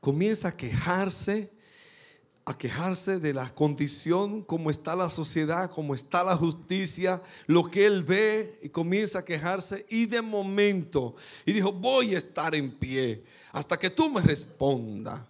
Comienza 0.00 0.48
a 0.48 0.56
quejarse 0.56 1.50
a 2.48 2.56
quejarse 2.56 3.18
de 3.18 3.34
la 3.34 3.50
condición, 3.50 4.40
cómo 4.42 4.70
está 4.70 4.94
la 4.94 5.08
sociedad, 5.08 5.68
cómo 5.68 5.96
está 5.96 6.22
la 6.22 6.36
justicia, 6.36 7.20
lo 7.48 7.68
que 7.68 7.84
él 7.84 8.04
ve 8.04 8.60
y 8.62 8.68
comienza 8.68 9.18
a 9.18 9.24
quejarse 9.24 9.84
y 9.90 10.06
de 10.06 10.22
momento, 10.22 11.16
y 11.44 11.52
dijo, 11.52 11.72
voy 11.72 12.14
a 12.14 12.18
estar 12.18 12.54
en 12.54 12.70
pie 12.70 13.24
hasta 13.50 13.76
que 13.76 13.90
tú 13.90 14.08
me 14.08 14.20
responda. 14.20 15.26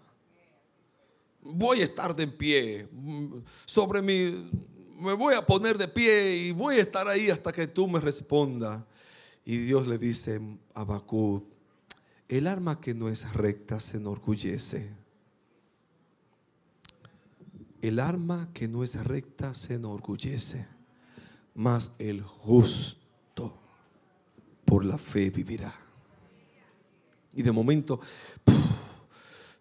Voy 1.40 1.80
a 1.80 1.84
estar 1.84 2.14
de 2.14 2.26
pie 2.26 2.86
sobre 3.64 4.02
mi, 4.02 4.50
me 5.00 5.14
voy 5.14 5.34
a 5.34 5.46
poner 5.46 5.78
de 5.78 5.88
pie 5.88 6.36
y 6.36 6.52
voy 6.52 6.76
a 6.76 6.82
estar 6.82 7.08
ahí 7.08 7.30
hasta 7.30 7.50
que 7.50 7.66
tú 7.66 7.88
me 7.88 7.98
responda. 7.98 8.84
Y 9.42 9.56
Dios 9.56 9.86
le 9.86 9.96
dice 9.96 10.38
a 10.74 11.02
el 12.28 12.46
arma 12.46 12.78
que 12.78 12.92
no 12.92 13.08
es 13.08 13.32
recta 13.32 13.80
se 13.80 13.96
enorgullece. 13.96 15.05
El 17.86 18.00
arma 18.00 18.48
que 18.52 18.66
no 18.66 18.82
es 18.82 18.96
recta 19.04 19.54
se 19.54 19.74
enorgullece, 19.74 20.66
mas 21.54 21.94
el 22.00 22.20
justo 22.20 23.56
por 24.64 24.84
la 24.84 24.98
fe 24.98 25.30
vivirá. 25.30 25.72
Y 27.32 27.42
de 27.42 27.52
momento, 27.52 28.00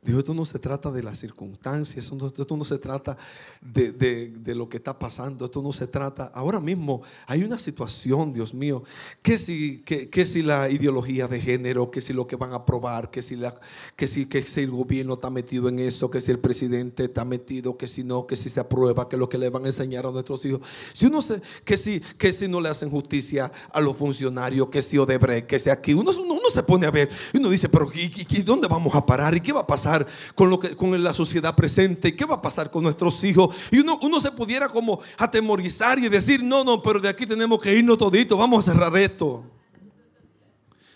Dios, 0.05 0.19
esto 0.19 0.35
no 0.35 0.45
se 0.45 0.59
trata 0.59 0.91
de 0.91 1.01
las 1.01 1.17
circunstancias, 1.17 2.05
esto 2.05 2.55
no, 2.55 2.63
se 2.63 2.77
trata 2.77 3.17
de, 3.59 3.91
de, 3.91 4.53
lo 4.53 4.69
que 4.69 4.77
está 4.77 4.99
pasando, 4.99 5.45
esto 5.45 5.63
no 5.63 5.73
se 5.73 5.87
trata, 5.87 6.31
ahora 6.35 6.59
mismo 6.59 7.01
hay 7.25 7.43
una 7.43 7.57
situación, 7.57 8.31
Dios 8.31 8.53
mío, 8.53 8.83
que 9.23 9.39
si, 9.39 9.79
que, 9.79 10.07
que 10.07 10.27
si 10.27 10.43
la 10.43 10.69
ideología 10.69 11.27
de 11.27 11.41
género, 11.41 11.89
que 11.89 12.01
si 12.01 12.13
lo 12.13 12.27
que 12.27 12.35
van 12.35 12.53
a 12.53 12.57
aprobar, 12.57 13.09
que 13.09 13.23
si, 13.23 13.35
la, 13.35 13.59
que, 13.95 14.05
si, 14.05 14.27
que 14.27 14.43
si 14.43 14.61
el 14.61 14.69
gobierno 14.69 15.15
está 15.15 15.31
metido 15.31 15.69
en 15.69 15.79
eso, 15.79 16.11
que 16.11 16.21
si 16.21 16.29
el 16.29 16.37
presidente 16.37 17.05
está 17.05 17.25
metido, 17.25 17.75
que 17.75 17.87
si 17.87 18.03
no, 18.03 18.27
que 18.27 18.35
si 18.35 18.49
se 18.49 18.59
aprueba, 18.59 19.09
que 19.09 19.17
lo 19.17 19.27
que 19.27 19.39
le 19.39 19.49
van 19.49 19.63
a 19.63 19.67
enseñar 19.67 20.05
a 20.05 20.11
nuestros 20.11 20.45
hijos, 20.45 20.61
si 20.93 21.07
uno 21.07 21.19
se, 21.19 21.41
que, 21.63 21.77
si, 21.77 21.99
que 21.99 22.31
si 22.31 22.47
no 22.47 22.61
le 22.61 22.69
hacen 22.69 22.91
justicia 22.91 23.51
a 23.73 23.81
los 23.81 23.97
funcionarios, 23.97 24.69
que 24.69 24.83
si 24.83 24.99
Odebrecht, 24.99 25.47
que 25.47 25.57
si 25.57 25.71
aquí, 25.71 25.95
uno, 25.95 26.11
uno, 26.11 26.35
uno 26.35 26.49
se 26.51 26.61
pone 26.61 26.85
a 26.85 26.91
ver 26.91 27.09
y 27.33 27.39
uno 27.39 27.49
dice, 27.49 27.69
pero 27.69 27.89
¿y, 27.91 28.01
y, 28.01 28.27
y 28.29 28.41
dónde 28.43 28.67
vamos 28.67 28.93
a 28.93 29.03
parar? 29.03 29.35
¿Y 29.35 29.41
qué 29.41 29.51
va 29.51 29.61
a 29.61 29.67
pasar? 29.67 29.94
Con, 30.33 30.49
lo 30.49 30.59
que, 30.59 30.75
con 30.75 31.03
la 31.03 31.13
sociedad 31.13 31.55
presente, 31.55 32.15
qué 32.15 32.25
va 32.25 32.35
a 32.35 32.41
pasar 32.41 32.71
con 32.71 32.83
nuestros 32.83 33.23
hijos. 33.23 33.55
Y 33.71 33.79
uno, 33.79 33.99
uno 34.01 34.19
se 34.19 34.31
pudiera 34.31 34.67
como 34.67 34.99
atemorizar 35.17 35.99
y 35.99 36.09
decir, 36.09 36.43
no, 36.43 36.63
no, 36.63 36.81
pero 36.81 36.99
de 36.99 37.09
aquí 37.09 37.25
tenemos 37.25 37.61
que 37.61 37.73
irnos 37.73 37.97
toditos, 37.97 38.37
vamos 38.37 38.67
a 38.67 38.73
cerrar 38.73 38.97
esto. 38.97 39.43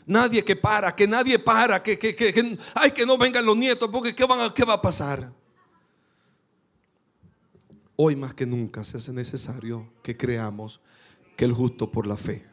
Nadie 0.10 0.44
que 0.44 0.56
para, 0.56 0.96
que 0.96 1.08
nadie 1.08 1.38
para, 1.38 1.84
que, 1.84 2.00
que, 2.00 2.16
que, 2.16 2.58
ay, 2.74 2.92
que 2.92 3.06
no 3.06 3.16
vengan 3.16 3.46
los 3.46 3.56
nietos, 3.56 3.90
porque 3.92 4.16
¿qué, 4.16 4.26
van 4.26 4.52
¿qué 4.54 4.66
va 4.66 4.74
a 4.74 4.82
pasar? 4.82 5.32
Hoy 7.96 8.16
más 8.16 8.34
que 8.34 8.48
nunca 8.48 8.84
se 8.84 8.98
hace 8.98 9.14
necesario 9.14 9.88
que 10.02 10.18
creamos 10.18 10.80
que 11.36 11.46
el 11.46 11.54
justo 11.54 11.92
por 11.92 12.08
la 12.08 12.18
fe, 12.18 12.44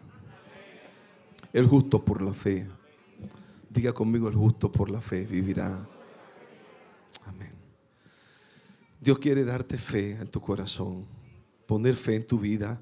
el 1.52 1.66
justo 1.66 2.04
por 2.04 2.20
la 2.20 2.34
fe, 2.34 2.68
diga 3.70 3.92
conmigo, 3.92 4.28
el 4.28 4.34
justo 4.34 4.70
por 4.70 4.90
la 4.90 5.00
fe 5.00 5.24
vivirá. 5.24 5.78
Amén. 7.24 7.52
Dios 9.06 9.20
quiere 9.20 9.44
darte 9.44 9.78
fe 9.78 10.18
en 10.20 10.26
tu 10.26 10.40
corazón, 10.40 11.04
poner 11.64 11.94
fe 11.94 12.16
en 12.16 12.26
tu 12.26 12.40
vida 12.40 12.80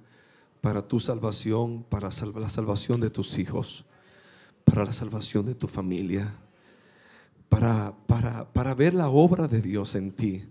para 0.63 0.81
tu 0.81 0.99
salvación, 0.99 1.83
para 1.83 2.09
la 2.09 2.49
salvación 2.49 2.99
de 3.03 3.11
tus 3.11 3.39
hijos, 3.39 3.85
para 4.65 4.87
la 4.87 4.93
salvación 4.95 5.45
de 5.45 5.55
tu 5.55 5.69
familia, 5.69 6.33
para, 7.51 7.95
para, 8.07 8.51
para 8.55 8.73
ver 8.73 8.95
la 8.95 9.11
obra 9.11 9.49
de 9.49 9.61
Dios 9.61 9.95
en 9.97 10.13
ti, 10.13 10.47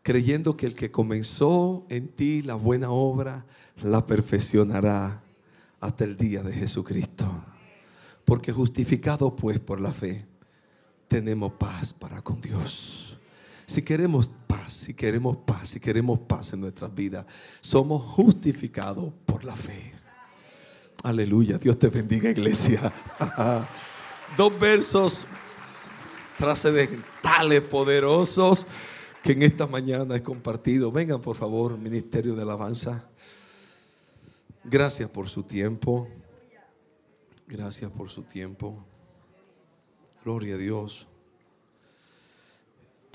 creyendo 0.00 0.56
que 0.56 0.64
el 0.64 0.74
que 0.74 0.90
comenzó 0.90 1.84
en 1.90 2.08
ti 2.08 2.40
la 2.40 2.54
buena 2.54 2.90
obra, 2.90 3.44
la 3.82 4.06
perfeccionará 4.06 5.22
hasta 5.78 6.04
el 6.04 6.16
día 6.16 6.42
de 6.42 6.54
Jesucristo. 6.54 7.26
Porque 8.24 8.50
justificado 8.50 9.36
pues 9.36 9.60
por 9.60 9.78
la 9.78 9.92
fe, 9.92 10.24
tenemos 11.06 11.52
paz 11.52 11.92
para 11.92 12.22
con 12.22 12.40
Dios. 12.40 13.18
Si 13.72 13.80
queremos 13.80 14.28
paz, 14.46 14.70
si 14.74 14.92
queremos 14.92 15.34
paz, 15.46 15.68
si 15.68 15.80
queremos 15.80 16.18
paz 16.18 16.52
en 16.52 16.60
nuestras 16.60 16.94
vidas, 16.94 17.24
somos 17.62 18.02
justificados 18.02 19.14
por 19.24 19.44
la 19.44 19.56
fe. 19.56 19.94
Aleluya, 21.02 21.56
Dios 21.56 21.78
te 21.78 21.88
bendiga 21.88 22.28
iglesia. 22.28 22.92
Dos 24.36 24.58
versos 24.60 25.24
trascendentales, 26.36 27.62
poderosos, 27.62 28.66
que 29.22 29.32
en 29.32 29.42
esta 29.42 29.66
mañana 29.66 30.16
he 30.16 30.22
compartido. 30.22 30.92
Vengan 30.92 31.22
por 31.22 31.34
favor, 31.34 31.78
Ministerio 31.78 32.34
de 32.34 32.42
Alabanza. 32.42 33.08
Gracias 34.64 35.08
por 35.08 35.30
su 35.30 35.44
tiempo. 35.44 36.08
Gracias 37.46 37.90
por 37.90 38.10
su 38.10 38.20
tiempo. 38.20 38.84
Gloria 40.22 40.56
a 40.56 40.58
Dios. 40.58 41.08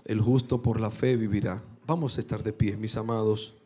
El 0.08 0.22
justo 0.22 0.62
por 0.62 0.80
la 0.80 0.90
fe 0.90 1.18
vivirá. 1.18 1.62
Vamos 1.86 2.18
a 2.18 2.22
estar 2.22 2.42
de 2.42 2.54
pie, 2.54 2.78
mis 2.78 2.96
amados. 2.96 3.58